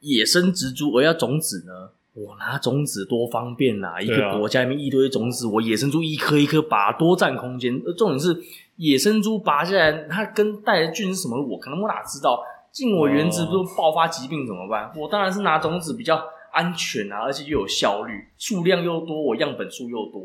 [0.00, 1.92] 野生植株而要种子呢？
[2.12, 3.98] 我拿种子多方便啊！
[3.98, 7.80] 一个国家里面一堆种子，我野生株一颗一颗拔，多占空间。
[7.86, 8.36] 而重点是。
[8.80, 11.38] 野生猪拔下来，它跟带的菌是什么？
[11.38, 12.42] 我可能我哪知道？
[12.72, 14.90] 进我园子不是爆发疾病怎么办？
[14.96, 20.22] 我当然是拿种子比较安全啊，而且又有效率，数量又多，我样本数又多，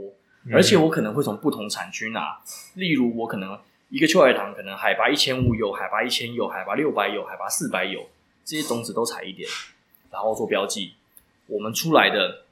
[0.53, 2.39] 而且我可能会从不同产区拿。
[2.75, 7.99] 例如，我可能一个秋海棠，可能海拔一千五有，海拔一千有，海拔六百有，海拔四百有，
[8.45, 9.49] 这些种子都采一点，
[10.11, 10.93] 然后做标记。
[11.47, 12.44] 我们出来的，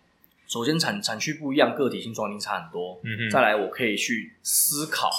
[0.47, 2.99] 首先产产区不一样，个体性状态差很多。
[3.03, 3.29] 嗯嗯。
[3.29, 5.09] 再来，我可以去思考。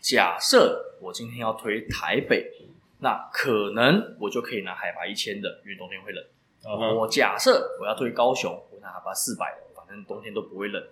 [0.00, 2.50] 假设我今天要推台北，
[2.98, 6.24] 那可能我就可以拿海拔一千的，因为冬天会冷。
[6.62, 6.94] Uh huh.
[6.94, 10.82] 我假设我要推高雄，我拿海拔四百的，反正冬天都不会冷，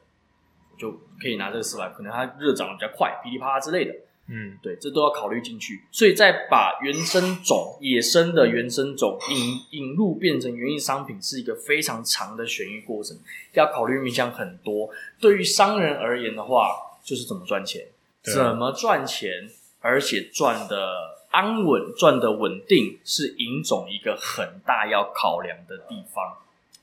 [0.73, 3.95] 我就可以拿这个四百，可能它热涨得比较快，噼里啪啦之类的。
[4.29, 5.83] 嗯，对，这都要考虑进去。
[5.91, 13.17] 所以在把原生种、野生的原生种引引入变成园艺商品，是一个非常长的选育过程，
[13.55, 14.91] 要考虑面向很多。
[15.19, 17.87] 对于商人而言的话，就是怎么赚钱。
[18.21, 19.49] 怎么赚钱，
[19.81, 26.37] 而且赚的安稳、赚的稳定，是引种一个很大要考量的地方。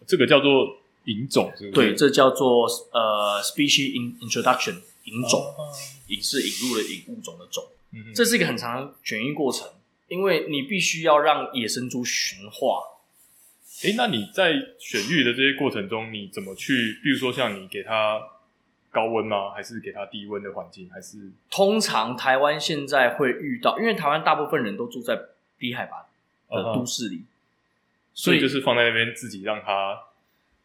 [0.08, 1.52] 这个叫做引种？
[1.72, 5.54] 对，这叫做呃，species introduction，引种，
[6.08, 7.64] 引是引入了引物种的种。
[8.14, 9.70] 这是一个很长的选育过程，
[10.08, 12.82] 因为你必须要让野生猪驯化。
[13.84, 17.00] 诶，那你在选育的这些过程中，你怎么去？
[17.04, 18.22] 比如说，像你给它。
[18.96, 19.52] 高温吗？
[19.52, 20.90] 还是给它低温的环境？
[20.90, 21.18] 还是
[21.52, 25.20] 通常台湾现在会遇到，因为台湾大部分人都住在
[25.60, 26.08] 低海拔
[26.56, 27.24] 的都市里，uh huh.
[28.14, 30.00] 所以就是放在那边自己让它。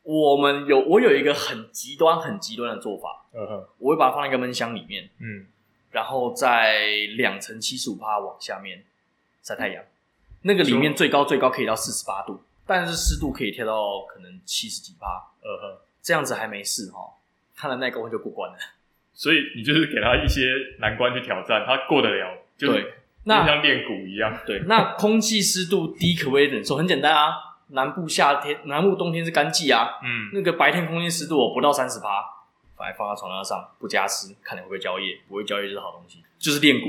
[0.03, 3.67] 我们有我有一个很极端、很极端的做法，嗯哼、uh，huh.
[3.79, 5.47] 我会把它放在一个闷箱里面，嗯，
[5.91, 6.87] 然后在
[7.17, 8.85] 两层七十五帕往下面
[9.43, 9.85] 晒太阳，
[10.43, 15.79] 那个里面最高最高可以到四十八度，但是湿度可以跳到可能七十几帕，嗯哼、uh，huh.
[16.03, 17.01] 这样子还没事哈。
[17.55, 18.57] 他的耐高温就过关了，
[19.13, 20.41] 所以你就是给他一些
[20.79, 22.73] 难关去挑战，他过得了，就
[23.25, 24.41] 那像练鼓一样。
[24.47, 26.77] 对，那空气湿度低可不可以忍受？
[26.77, 32.25] 很简单啊，南部夏天、南部冬天是干季啊，嗯，那个白天空气湿度我不到三十趴，
[32.77, 36.89] 把它放在床单上不加湿，看你会不会蕉叶，不会蕉叶就是好东西，就是练骨。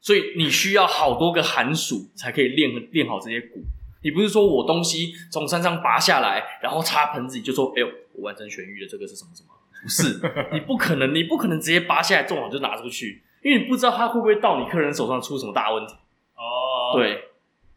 [0.00, 3.62] 所以你需要好多个寒暑才可以练练好这些骨。
[4.02, 9.50] 你不是说我东西从山上拔下来，然后插盆子里就说，哎呦，我完成痊愈了这个是什么什么？
[9.82, 10.20] 不是，
[10.52, 15.94] 你不可能，你不可能直接拔下来种好就拿出去，因为你不知道它会不会到你客人手上出什么大问题。
[16.34, 17.30] 哦，对，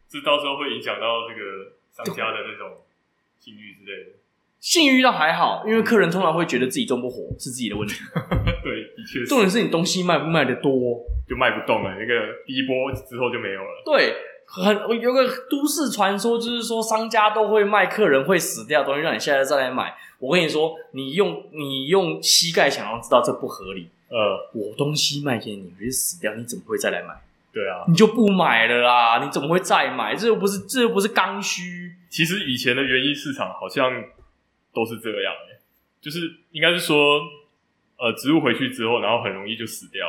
[0.08, 2.82] 这到时候会影响到这个商家的那种
[3.38, 4.10] 信誉之类的。
[4.58, 7.94] 信誉倒还好，因为客人通常会觉得自己种不火是自己的问题。
[8.64, 9.24] 对，的确。
[9.24, 11.90] 重点是你东西卖不卖的多，就卖不动了。
[11.90, 13.82] 那个第一波之后就没有了。
[13.84, 19.94] 对，很有个都市传说，就是说商家都会卖客人会死掉的东西，让你现在再来买。
[20.18, 23.88] 我跟你说，你用你用膝盖想要知道这不合理。
[24.08, 27.14] 呃，我东西卖给你，你死掉，你怎么会再来买？
[27.56, 30.14] 对啊，你就不买了啦，你怎么会再买？
[30.14, 31.96] 这又不是这又不是刚需。
[32.10, 33.90] 其实以前的园艺市场好像
[34.74, 35.58] 都是这样的，
[35.98, 37.18] 就是应该是说，
[37.96, 40.06] 呃，植物回去之后，然后很容易就死掉。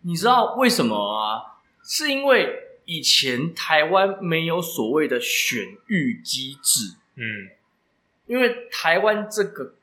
[0.00, 1.60] 你知道为什么啊？
[1.84, 6.96] 是因为以前台湾没有所谓的选育机制。
[7.16, 7.50] 嗯。
[8.24, 9.74] 因为台湾这个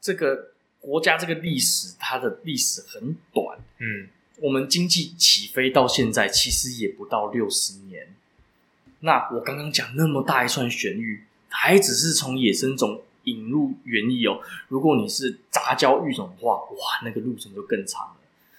[0.00, 3.58] 这个国家这个历史，它的历史很短。
[3.78, 4.08] 嗯，
[4.40, 8.14] 我们经济起飞到现在，其实也不到六十年。
[9.00, 14.40] 那我刚刚讲那么大一串玄玉，还只是从野生种引入园艺哦。
[14.68, 18.16] 如果你是杂交育种的话，哇，那个路程就更长了。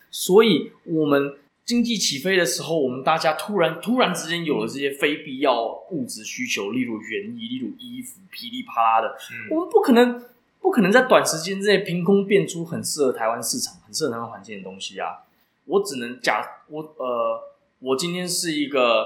[0.09, 1.37] 所以，我们。
[1.63, 9.07] 经济起飞的时候，我们大家突然突然之间有了这些非必要物质需求，例如园艺，例如衣服，噼里啪啦的。
[9.07, 10.21] 嗯、我们不可能
[10.59, 15.19] 不可能在短时间之内凭空变出很适合台湾市场、很适合台湾环境的东西啊！
[15.65, 17.41] 我只能假我呃，
[17.79, 19.05] 我今天是一个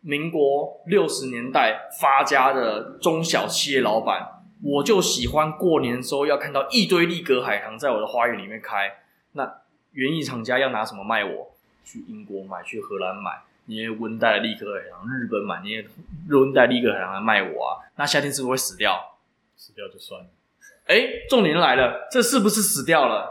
[0.00, 8.98] 民国六十年代发家的中小企业老板，我就喜欢过年的时候要看到一堆立格海棠在我的花园里面开。
[9.32, 9.60] 那
[9.92, 11.52] 园艺厂家要拿什么卖我？
[11.84, 13.42] 去英国买，去荷兰买。
[13.68, 15.84] 那些温带的立格海棠，日本买那些
[16.28, 17.82] 温带立格海棠来卖我啊？
[17.96, 19.18] 那夏天是不是会死掉？
[19.56, 20.28] 死掉就算了。
[20.86, 23.28] 哎、欸，重点来了，这是不是死掉了？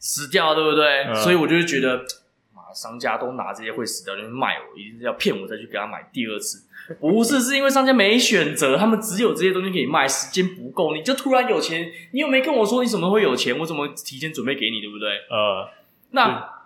[0.00, 1.04] 死掉了，对不对？
[1.04, 1.98] 嗯、所以我就会觉得，
[2.52, 6.64] 妈，商家都拿这些会死掉的东西卖我，一定是要骗我再去给他买第二次。
[6.98, 15.10] 不是，是因为商家没选择，他们只有这些东西可以卖，时间不够，你就突然有钱，你又没跟我说你怎么会有钱，我怎么提前准备给你，对不对？
[15.30, 15.70] 呃，
[16.10, 16.56] 那。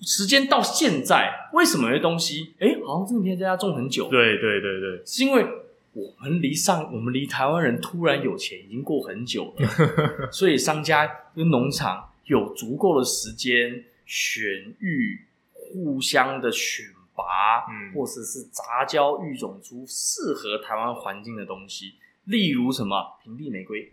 [0.00, 4.08] 时间到现在，为什么有些东西，哎、欸，好像这几天在家种很久？
[4.08, 5.44] 对对对对，是因为
[5.92, 9.68] 我们离上，我们离台湾人突然有钱已经过很久了，
[10.32, 14.42] 所以商家跟农场有足够的时间选
[14.78, 23.92] 育，互相的选拔，嗯，或者是杂交育种出适合台湾环境的东西，例如什么平地玫瑰，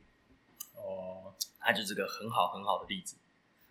[0.76, 3.16] 哦，它就是个很好很好的例子。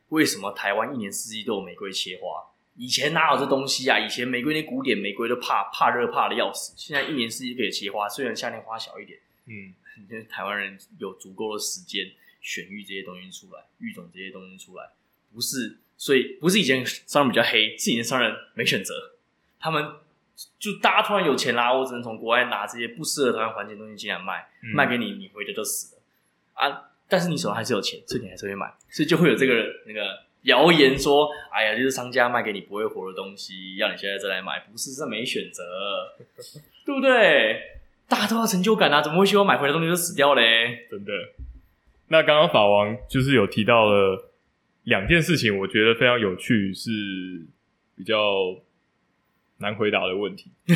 [0.08, 2.50] 为什么台湾一年四季都有玫瑰切花？
[2.76, 3.98] 以前哪有这东西啊？
[3.98, 6.72] 以前玫瑰那古典玫瑰都怕怕热怕的要死。
[6.76, 9.18] 现在一年四季可以切花，虽然夏天花小一点。
[9.46, 9.74] 嗯，
[10.08, 12.06] 因为台湾人有足够的时间
[12.40, 14.90] 选育这些东西出来，育种这些东西出来，
[15.32, 19.12] 不是，所以不是以前商人比较黑，是以前商人没选择。
[19.58, 19.84] 他们
[20.58, 26.02] 就大家突然有钱啦，我只能从国外拿这些不适合台湾环境的东西进来卖，嗯、卖给你，你回去就死了
[26.54, 26.90] 啊。
[27.08, 29.54] 但是你手上还是有钱，所以你还是会买，所以就会有这个
[29.86, 35.62] 那个谣言说，哎呀，就是商家卖给你不会活的东西，要你现在再来买，不是这没选择，
[36.86, 37.60] 对不对？
[38.08, 40.86] 大家都要成就感啊，怎么会希望买回来的东西就死掉嘞？
[40.90, 41.12] 真的。
[42.10, 44.30] 那刚刚法王就是有提到了
[44.84, 46.90] 两件事情，我觉得非常有趣，是
[47.96, 48.16] 比较
[49.58, 50.50] 难回答的问题，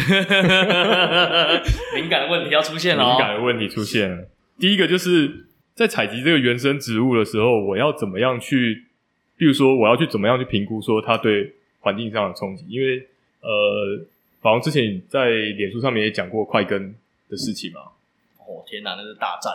[1.94, 4.29] 敏感的问题要出现了，敏感的问题出现了。
[4.59, 5.47] 第一个就是。
[5.75, 8.85] 在采集这个原生植物的时候，我要怎么样去？
[9.37, 12.64] 比如说，我要去怎么样去评估说它对环境上的冲击？
[12.68, 13.09] 因为
[13.40, 14.07] 呃，
[14.40, 16.94] 法王之前在脸书上面也讲过快根
[17.29, 17.81] 的事情嘛。
[18.38, 19.53] 哦天哪，那是大战！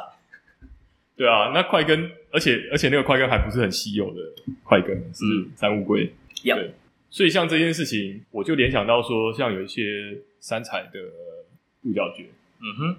[1.19, 4.21] 对啊，那块根，而且而且那个块根还不是很稀有的
[4.63, 6.05] 块根，是山乌龟。
[6.05, 6.73] 嗯、对，
[7.09, 10.99] 所以像这件事情，我就联想到说，像有一些三彩的
[11.81, 12.23] 鹿角蕨，
[12.61, 12.95] 嗯哼，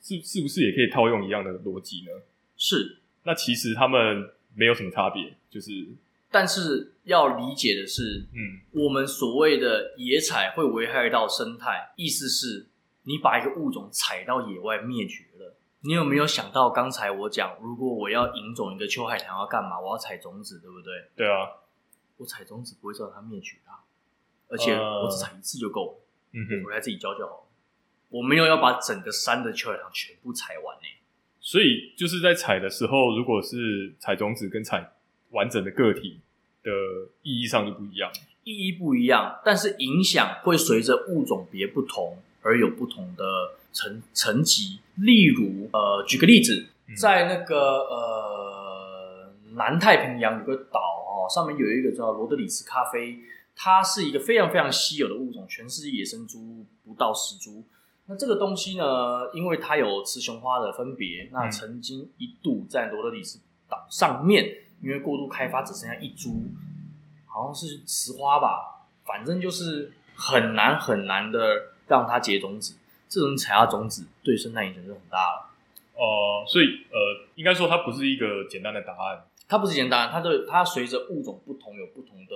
[0.00, 2.22] 是是不是也可以套用一样的逻辑呢？
[2.56, 5.84] 是，那其实他们没有什么差别，就是，
[6.30, 12.66] 但是要理解的是，嗯，我们所谓的野采会危害到生态，意思是
[13.02, 15.56] 你把一个物种采到野外灭绝了。
[15.86, 19.78] 你有没有想到刚才我讲，如果我要引种一个秋海棠要干嘛？
[19.78, 20.92] 我要采种子，对不对？
[21.14, 21.60] 对啊，
[22.16, 23.78] 我采种子不会造成它灭绝它，
[24.48, 26.00] 而且我只采一次就够了，
[26.32, 27.42] 嗯哼，我回来自己浇就好了。
[28.08, 30.88] 我没有要把整个山的秋海棠全部采完呢。
[31.38, 34.90] 所以就是在采的时候，如果是采种子跟采
[35.32, 36.20] 完整的个体
[36.62, 36.70] 的
[37.20, 38.10] 意义上就不一样，
[38.44, 44.78] 意义不一样，但是影响会随着物种别不同而有不同的层层级。
[44.94, 53.18] 例如，呃，举个例子，在那个呃南太平洋有个岛哦，上面有一个叫罗德里斯咖啡，
[53.56, 57.64] 它是一个非常非常稀有的物种，全世界野生猪不到十株。
[58.06, 64.46] 那这个东西呢，因为它有雌雄花的分别，那曾经一度在罗德里斯岛上面，
[64.80, 66.44] 因为过度开发只剩下一株，
[67.26, 72.76] 好像是雌花吧，反正就是很难很难的让它结种子。
[73.14, 75.50] 这种采下种子对生态影响就很大了。
[75.94, 82.34] 哦、呃，所以呃，应该说它不是一个简单的答案，它不是简单，它的它随着物种不同有不同的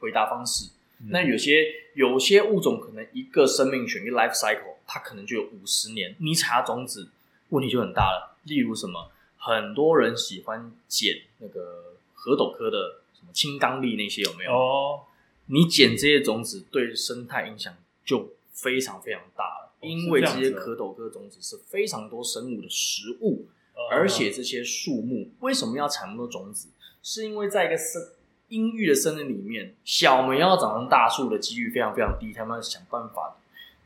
[0.00, 0.70] 回答方式。
[1.00, 4.74] 嗯、那有些有些物种可能一个生命权一个 life cycle。
[4.92, 7.10] 它可能就有五十年，你采下种子，
[7.50, 8.36] 问题就很大了。
[8.42, 14.52] 例如什么，很多人喜欢捡那个壳斗科的什么青刚櫟那些有没有？
[14.52, 15.02] 哦，
[15.46, 17.72] 你捡这些种子对生态影响
[18.04, 19.44] 就非常非常大
[19.80, 26.68] 因为这些壳斗科种子是非常多生物的食物，哦、而且这些树木为什么要产那么多种子？
[27.02, 28.02] 是因为在一个生
[28.48, 33.36] 阴郁的森林里面，小苗要长成大树的几率非常非常低，他们要想办法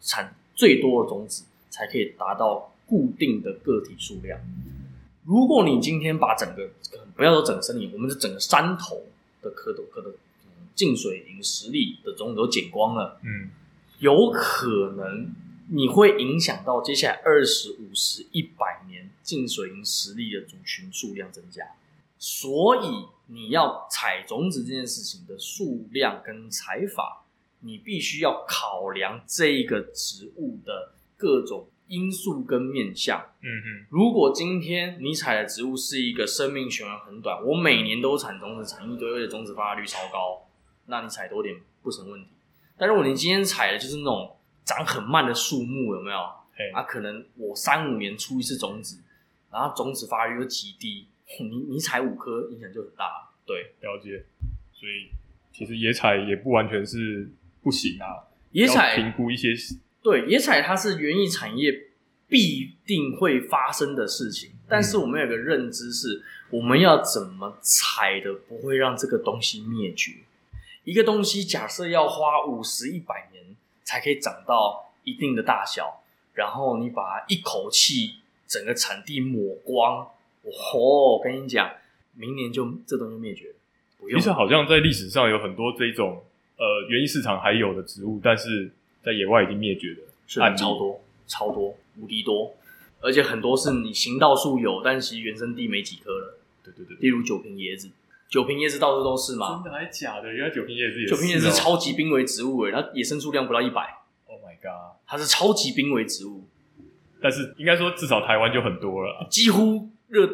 [0.01, 0.35] 产。
[0.57, 4.39] 最多的种子才可以达到固定的个体数量。
[5.25, 6.71] 如果你今天把整个
[7.17, 9.03] 不要说整个森林，我们是整个山头
[9.43, 10.15] 的蝌蚪科的
[10.77, 13.51] 净水银实力的种子都剪光了，嗯，
[13.99, 15.35] 有可能
[15.69, 21.65] 你会影响到接下来二十五十一百年净水营实力的族群数量增加，
[22.19, 27.25] 所以你要采种子这件事情的数量跟采法，
[27.61, 33.19] 你必须要考量这个植物的各种因素跟面相。
[33.41, 40.47] 嗯哼，如果今天你采的植物是一个生命循环很短，我每年都产种子，产一堆，而且种子发芽率超高，
[40.87, 42.29] 那你采多点不成问题。
[42.77, 44.34] 但如果你今天采的就是那种
[44.65, 46.19] 长很慢的树木，有没有？
[46.73, 49.01] 啊，可能我三五年出一次种子。
[49.51, 51.07] 然后种子发育又极低，
[51.39, 53.31] 你你采五颗影响就很大。
[53.47, 54.25] 对，了解。
[54.73, 55.11] 所以
[55.53, 57.31] 其实野采也不完全是
[57.63, 58.27] 不行啊。
[58.51, 59.49] 野采评估一些，
[60.03, 61.89] 对，野采它是园艺产业
[62.29, 64.51] 必定会发生的事情。
[64.69, 70.13] 但是我们有个认知是，我们要怎么采的不会让这个东西灭绝。
[70.85, 73.45] 一个东西假设要花五十一百年
[73.85, 78.17] 才可以长到一定的大小，然后你把它一口气。
[78.47, 80.07] 整个产地抹光，
[80.43, 80.79] 哦，
[81.17, 81.69] 我跟你讲，
[82.15, 83.55] 明年就这东西灭绝了。
[83.99, 84.21] 不用。
[84.21, 86.23] 其实好像在历史上有很多这种
[86.57, 88.71] 呃园艺市场还有的植物，但是
[89.03, 92.55] 在野外已经灭绝了，是超多超多无敌多，
[93.01, 96.39] 而且很多是你行道树有，但其实原生地没几棵了。
[96.63, 97.89] 对对对，例如九瓶椰子，
[98.29, 99.63] 九瓶叶子到处都是嘛。
[99.63, 100.33] 真的还假的？
[100.33, 103.83] 原来酒瓶叶子也是，九瓶叶子超级濒危植物诶，它野生数量不到一百。
[104.27, 104.97] Oh my god！
[105.07, 106.49] 它是超级濒危植物。
[107.23, 109.27] 但是应该说，至少台湾就很多了。
[109.31, 110.29] 几乎热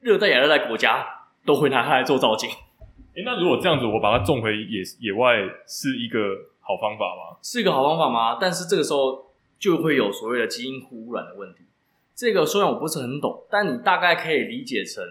[0.00, 1.06] 热带、亚热带国家
[1.46, 2.50] 都会拿它来做造景。
[3.16, 5.36] 哎，那如果这样子，我把它种回野野外，
[5.66, 6.18] 是一个
[6.60, 7.38] 好方法吗？
[7.42, 8.38] 是一个好方法吗？
[8.40, 11.60] 但是这个时候就会有所谓的基因污染的问题。
[12.14, 15.02] 这个虽然我不是很懂，但你大概可以理解成，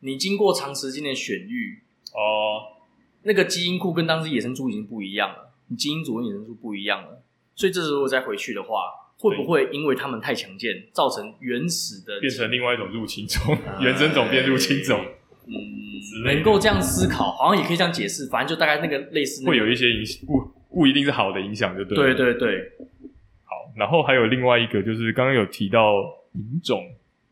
[0.00, 1.82] 你经过长时间的选育
[2.12, 2.84] 哦，
[3.22, 7.22] 那个基因库跟当时野生猪已经不一样了，你基因组跟野生猪不一样了，
[7.54, 8.96] 所以这时候再回去的话。
[9.22, 14.98] 会不会因为它们太强健，造成原始的变成另外一种入侵种，原生种变入侵种？
[15.44, 15.52] 嗯，
[16.24, 18.26] 能够这样思考，好像也可以这样解释。
[18.28, 21.98] 反正就大概那个类似，会有一些影响，不不一定是好的影响，就对。
[21.98, 22.72] 对对对。
[23.44, 26.00] 好，然后还有另外一个，就是刚刚有提到
[26.32, 26.82] 品种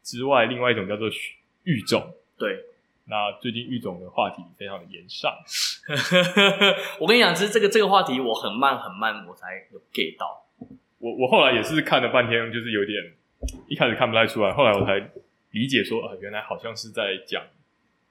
[0.03, 1.09] 之外，另外一种叫做
[1.64, 2.07] 育种。
[2.39, 2.64] 对。
[3.11, 5.32] 那最近玉总的话题非常的严上。
[7.01, 10.45] 我跟你讲，其实这个这个话题我很慢很慢，我才有 get 到。
[10.99, 13.14] 我我后来也是看了半天，就是有点
[13.66, 15.11] 一开始看不太出来，后来我才
[15.53, 17.43] 理解说，呃，原来好像是在讲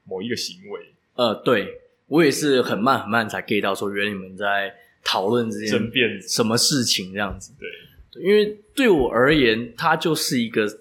[0.04, 0.94] 某一个行为。
[1.14, 4.74] 呃，对，我也是很慢很慢才 get 到说，原来你们在
[5.04, 7.54] 讨论这件争辩什么事情这样子。
[7.60, 7.70] 对，
[8.14, 10.78] 对，因为对我而言，它就是一个就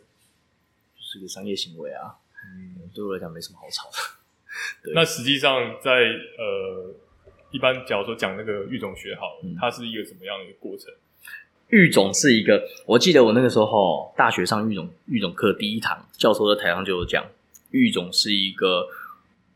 [1.03, 2.17] 是一个商业行为啊。
[2.55, 3.97] 嗯，对我来讲没什么好吵的。
[4.83, 6.95] 对，那实际上在呃，
[7.51, 10.93] 一般假如说讲那个育种学好了，嗯，它是一个什么样的一个过程？
[11.69, 17.27] 育种是一个，我记得我那个时候大学上育种育种课第一堂，教授在台上就有讲，
[17.71, 18.87] 育种是一个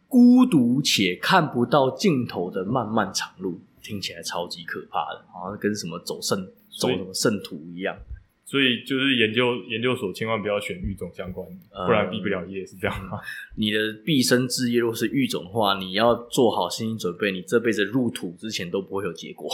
[0.09, 7.97] 孤独且看不到尽头的漫漫长路，听起来超级可怕的，好像跟什么走圣走什么圣徒一样。
[8.51, 13.21] 所以就是研究研究所千万不要选育种相关的，不然毕不了业，是这样吗？
[13.55, 19.49] 你的毕生志业若是育种的话，你要做好心理准备，你这辈子入土之前都不会有结果。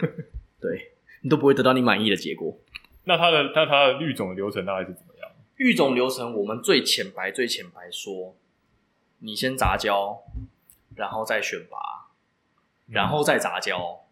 [0.58, 0.92] 对。
[1.22, 2.58] 你都不会得到你满意的结果。
[3.04, 5.30] 那它的那它的育种的流程大概是怎么样？
[5.56, 8.34] 育种流程我们最浅白最浅白说，
[9.18, 10.22] 你先杂交，
[10.96, 11.76] 然后再选拔，
[12.88, 14.06] 然后再杂交，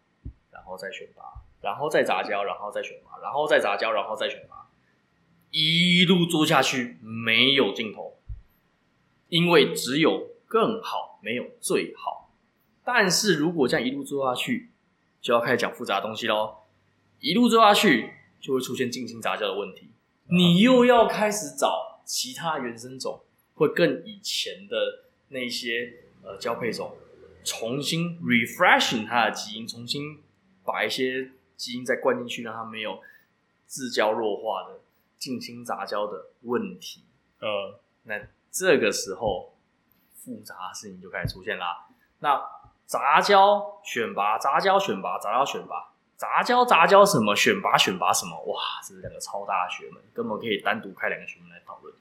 [0.53, 1.28] 然后再选拔，
[1.69, 4.71] 然后再杂交，然后再选拔，然后再杂交，然后再选拔，
[5.51, 8.17] 一路做下去没有尽头，
[9.29, 12.33] 因为只有更好，没有最好。
[12.83, 14.71] 但是如果这样一路做下去，
[15.21, 16.57] 就要开始讲复杂的东西喽。
[17.21, 19.91] 一路做下去，就会出现近亲杂交的问题。
[20.31, 23.21] 你又要开始找其他原生种，
[23.53, 25.93] 会更以前的那些
[26.23, 26.97] 呃交配种，
[27.45, 30.23] 重新 refreshing 它的基因，重新
[30.65, 33.03] 把一些基因再灌进去，让它没有
[33.67, 34.81] 自交弱化的
[35.19, 37.05] 近亲杂交的问题。
[37.41, 38.19] 呃，那
[38.51, 39.55] 这个时候
[40.15, 41.89] 复杂的事情就开始出现啦。
[42.21, 42.41] 那
[42.87, 45.93] 杂交选拔，杂交选拔，杂交选拔。
[46.17, 47.37] 杂交杂交什么？
[47.37, 48.37] 选拔选拔什么？
[48.47, 51.95] 哇，这是两个超大的学门，根本可以单独开两个学门来讨论。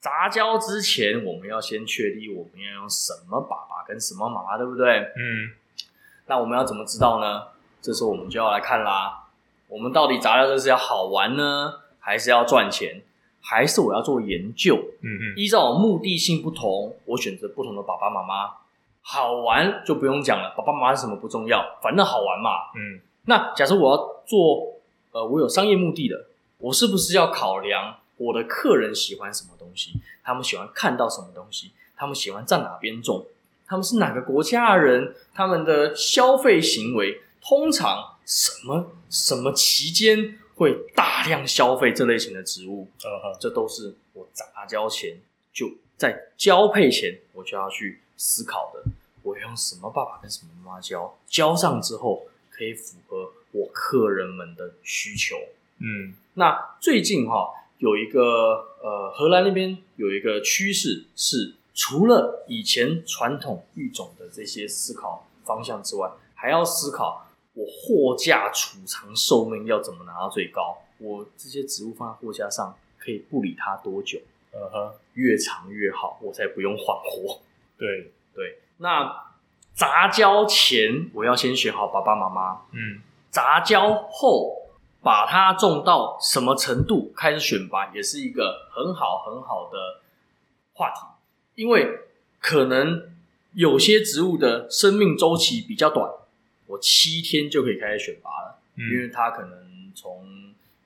[0.00, 4.98] 杂交之前，我们要先确定我们要用什么爸爸跟什么妈妈，对不对？
[5.16, 5.52] 嗯。
[6.26, 7.48] 那我们要怎么知道呢？
[7.84, 9.26] 这时候我们就要来看啦。
[9.68, 13.02] 我们到底杂交这是要好玩呢，还是要赚钱，
[13.42, 14.76] 还是我要做研究？
[15.02, 15.22] 嗯嗯。
[15.36, 18.50] 依照我目的性不同，我选择不同的爸爸妈妈。
[19.02, 22.50] 好玩就不用讲了，爸爸妈妈是什么不重要，反正好玩嘛。
[22.74, 23.00] 嗯。
[23.26, 24.80] 那假设我要做，
[25.12, 26.24] 呃，我有商业目的的，
[26.56, 33.26] 我是不是要考量我的客人喜欢什么东西，他们喜欢看到什么东西，他们喜欢站哪边种，
[33.66, 45.18] 他们是哪个国家的人，他们的消费行为通常什么什么期间会大量消费这类型的植物，呃，这都是我杂交前
[45.52, 48.82] 就在交配前我就要去思考的。
[49.22, 55.36] 我用什么爸爸跟什么妈妈交，交上之后可以符合我客人们的需求。
[55.78, 67.23] 嗯，那最近哈有一个呃荷兰那边有一个趋势是，除了以前传统育种的这些思考方向之外，还要思考
[67.54, 70.78] 我货架储藏寿命要怎么拿到最高。
[70.98, 74.20] 我这些植物放在货架上可以不理它多久？
[74.52, 77.40] 嗯哼，越长越好，我才不用换货。
[77.76, 78.58] 对对。
[78.78, 79.32] 那
[79.72, 83.00] 杂交前我要先选好爸爸妈妈，嗯，
[83.30, 84.70] 杂交后
[85.02, 90.00] 把它种到什么程度开始选拔，也是一个很好很好的
[90.72, 91.00] 话题，
[91.56, 92.00] 因为
[92.40, 93.10] 可能
[93.54, 96.08] 有些植物的生命周期比较短，
[96.66, 100.26] 我七天就可以开始选拔了，嗯，因为它可能从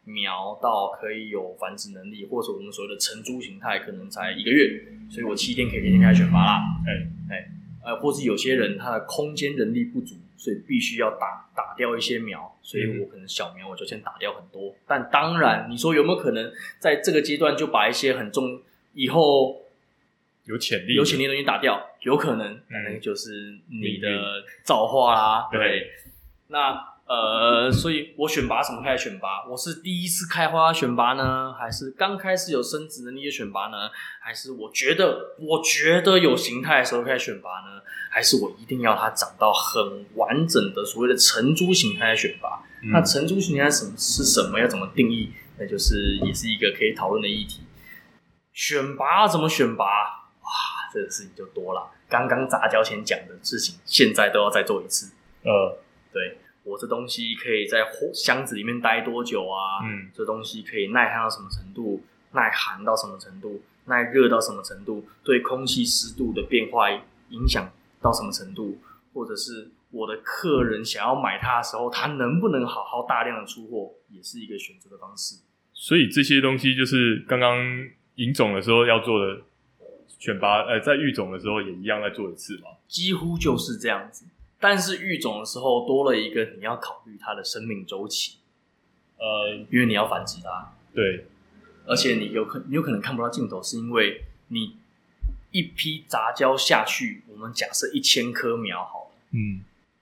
[0.04, 7.50] 苗到可以有繁殖能力，或者我们所谓的成株形态，可能才一个月，所以我七天可以天天开始选拔啦，哎哎。
[7.84, 14.74] 呃，或是有些人他的空间人力不足，所以必须要打打掉一些苗，所以我可能小苗我就先打掉很多。
[14.86, 18.60] 但当然，你说有没有可能在这个阶段就把一些很重
[18.92, 19.62] 以后
[20.48, 21.80] 有潜力有潜力的东西打掉？
[22.00, 24.08] 有可能，可能就是你的
[24.64, 25.48] 造化啦。
[25.52, 25.90] 对，对，
[26.48, 26.98] 那。
[27.08, 29.42] 呃，所以我选拔什么开始选拔？
[29.48, 33.88] 我是第一次开花选拔呢，还是刚开始有生殖能力的选拔呢？
[34.20, 37.80] 还是我觉得我觉得有形态的时候开始选拔呢？
[38.10, 42.62] 还是我一定要它长到很完整的所谓的成株形态来选拔？
[42.82, 44.60] 嗯、那成株形态什么是什么？
[44.60, 45.32] 要怎么定义？
[45.58, 47.62] 那就是也是一个可以讨论的议题。
[48.52, 50.17] 选拔怎么选拔？
[50.88, 51.90] 哇，这个事情就多了。
[52.08, 55.12] 刚刚杂交前讲的事情，现在都要再做一次。
[55.42, 55.78] 呃，
[56.12, 56.38] 对。
[56.64, 57.82] 我这东西可以在
[58.12, 59.80] 箱子里面待多久啊？
[59.84, 62.02] 嗯，这东西可以耐旱到什么程度？
[62.32, 63.62] 耐寒到什么程度？
[63.86, 65.08] 耐热到什么程度？
[65.24, 66.90] 对空气湿度的变化
[67.30, 67.72] 影响
[68.02, 68.78] 到什么程度？
[69.14, 75.36] 或者是我的客人想要买它的时候，他能不能好好大量的出货，也是一个选择的方式。
[75.72, 77.56] 所以这些东西就是刚刚
[78.16, 79.40] 引种的时候要做的
[80.18, 82.70] 选拔，呃，在育种的时候也一样在做一次嘛？
[82.88, 84.26] 几乎就是这样子。
[84.60, 88.38] 但是育种的时候多了一个，你要考虑它的生命周期，
[89.16, 90.74] 呃，因为你要繁殖它。
[90.92, 91.26] 对，
[91.86, 94.74] 而且你有可你有可能看不到尽头，是因为你
[95.52, 99.60] 一批杂交下去，我们假设一千棵苗好了，嗯，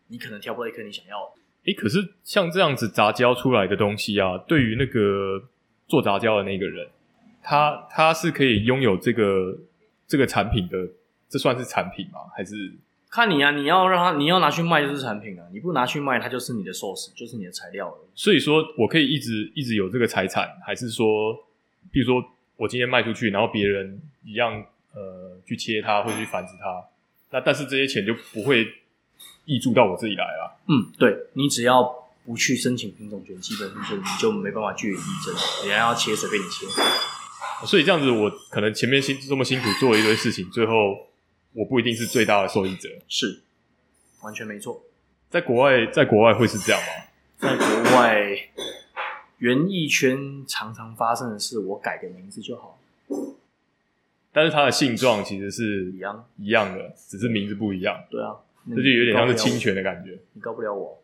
[0.08, 1.32] 你可能挑不到一棵你想要的。
[1.64, 5.42] 诶、欸，可是像这样子杂交出来的东西啊，对于那个
[5.86, 6.88] 做杂交的那个人，
[7.42, 9.58] 他他是可以拥有这个
[10.06, 10.76] 这个产品的，
[11.28, 12.20] 这算是产品吗？
[12.36, 12.72] 还是？
[13.08, 18.08] 看你啊，你要让它，你要拿去卖就是产品啊，你不拿去卖，它就是你的 source，就是你的材料而已。
[18.14, 21.32] 所以说我可以一直一直有这个财产，还是说，
[21.90, 22.22] 比如说
[22.56, 26.84] 我今天卖出去，然后别人一样呃去切它或者去繁殖它，
[27.30, 28.66] 那但是这些钱就不会
[29.46, 30.58] 溢注到我这里来了。
[30.68, 36.66] 嗯，对，你只要不去申请品种权，基本上就你就没办法据理力争，人家要切随便你切。
[37.64, 41.06] 所以这样子，我可能前面辛这么辛苦做了一堆事情，最后。
[41.58, 43.40] 我不一定是最大的受益者，是，
[44.20, 44.82] 完全没错。
[45.30, 46.86] 在国外，在国外会是这样吗？
[47.38, 48.38] 在国外，
[49.38, 52.78] 园艺圈常常发生的事，我改个名字就好。
[54.34, 58.04] 但是它的性状其实是一样一样的，只是名字不一样。
[58.10, 58.36] 对啊，
[58.68, 60.18] 这就有点像是侵权的感觉。
[60.34, 61.00] 你告不了我，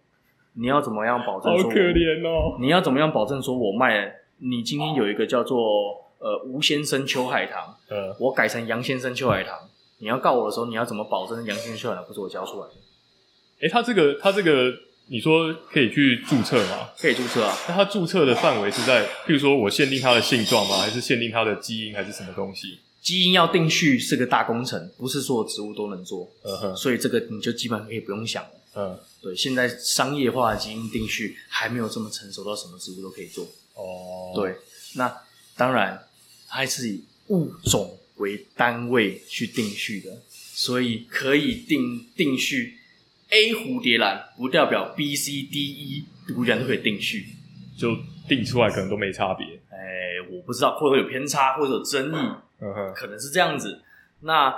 [0.52, 1.50] 你要怎么样保证？
[1.50, 2.58] 好可怜哦！
[2.60, 4.16] 你要怎么样保证说我卖？
[4.36, 9.68] 你今天有一个叫做呃吴先生秋海棠，呃，我改成杨先生秋海棠。
[9.98, 12.74] 你要告我的时候，你要怎么保证杨先生秋海棠不是我教出来的？
[13.60, 14.72] 哎、欸，他这个，他这个，
[15.08, 16.90] 你说可以去注册吗？
[16.96, 17.56] 可以注册啊。
[17.68, 20.78] 那他注册的范围是在，譬如说我限定他的性状吗？
[20.78, 22.78] 还是限定他的基因，还是什么东西？
[23.00, 26.30] 基因要定序是个大工程，不是所有植物都能做。
[26.44, 26.76] 嗯哼。
[26.76, 28.50] 所以这个你就基本上可以不用想了。
[28.74, 33.44] 嗯，对，现在商业化的基因定序还没有这么成熟到什么植物都可以做。
[33.74, 34.32] 哦。
[34.34, 34.56] 对，
[34.94, 35.12] 那
[35.56, 36.08] 当然
[36.54, 42.76] 还是以物种为单位去定序的，所以可以定定序
[43.30, 47.28] A 蝴蝶兰，不代表 B、C、D、E 蝴蝶兰都可以定序，
[47.74, 47.96] 就
[48.28, 49.46] 定出来可能都没差别。
[49.70, 52.36] 哎、欸，我不知道，或者有偏差，或者有争议，
[52.94, 53.80] 可能是这样子。
[54.20, 54.54] 那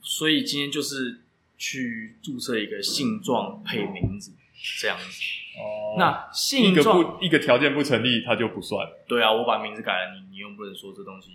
[0.00, 1.20] 所以今天就是
[1.58, 4.32] 去注册一个性状配名字，
[4.80, 5.20] 这样子。
[5.58, 9.04] 哦，那性一个状不一个条件不成立，它就不算了。
[9.06, 11.30] 对啊，我把名字改了，你你又不能说这东西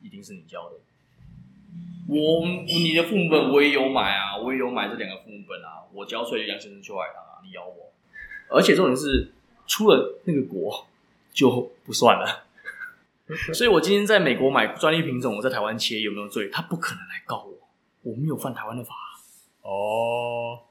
[0.00, 0.76] 一定是你教的。
[2.08, 5.86] 我你的父母本我也有买啊，我也有买这两个父母本啊。
[5.92, 7.92] 我交税杨先生就海棠啊，你咬我。
[8.48, 9.32] 而且重点是
[9.66, 10.86] 出了那个国
[11.32, 12.46] 就不算了。
[13.54, 16.48] 所以我今天在美国买专利品种，我在台湾切有没有罪？
[16.48, 18.92] 他不可能来告我，我没有犯台湾的法。
[19.62, 20.69] 哦，对，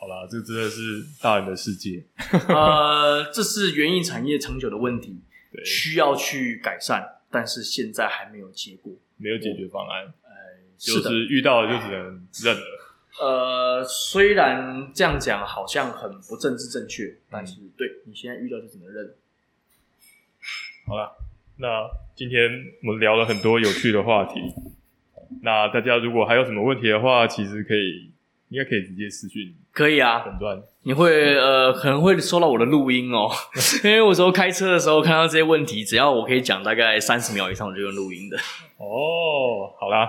[0.00, 2.02] 好啦，这真的是大人的世界。
[2.48, 5.20] 呃，这是园艺产业长久的问题，
[5.62, 10.06] 需要去改善，但是现在还没有结果，没有解决方案。
[10.22, 10.30] 呃，
[10.78, 12.62] 就是遇到了就只能认了。
[13.20, 19.14] 呃，虽然这样讲好像很不政治正确，但是对你现在遇到就只能认。
[20.86, 21.14] 好了。
[21.62, 21.86] 那
[22.16, 22.50] 今天
[22.82, 24.40] 我们聊了很多有趣的话题。
[25.42, 28.10] 那大家如果还有什么问题的话，其实可以，
[28.50, 29.54] 应该可以直接私讯。
[29.72, 33.30] 可以啊，本段你会呃可能会收到我的录音哦，
[33.82, 38.36] 因为我时候开车的时候看到这些问题，只要我可以讲大概三十秒以上，我就用录音的。
[38.78, 40.08] 哦，好啦，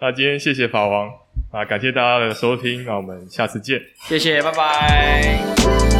[0.00, 1.10] 那今天谢谢法王
[1.50, 5.91] 啊，感谢大家的收听，那我们下次见，谢谢，拜拜。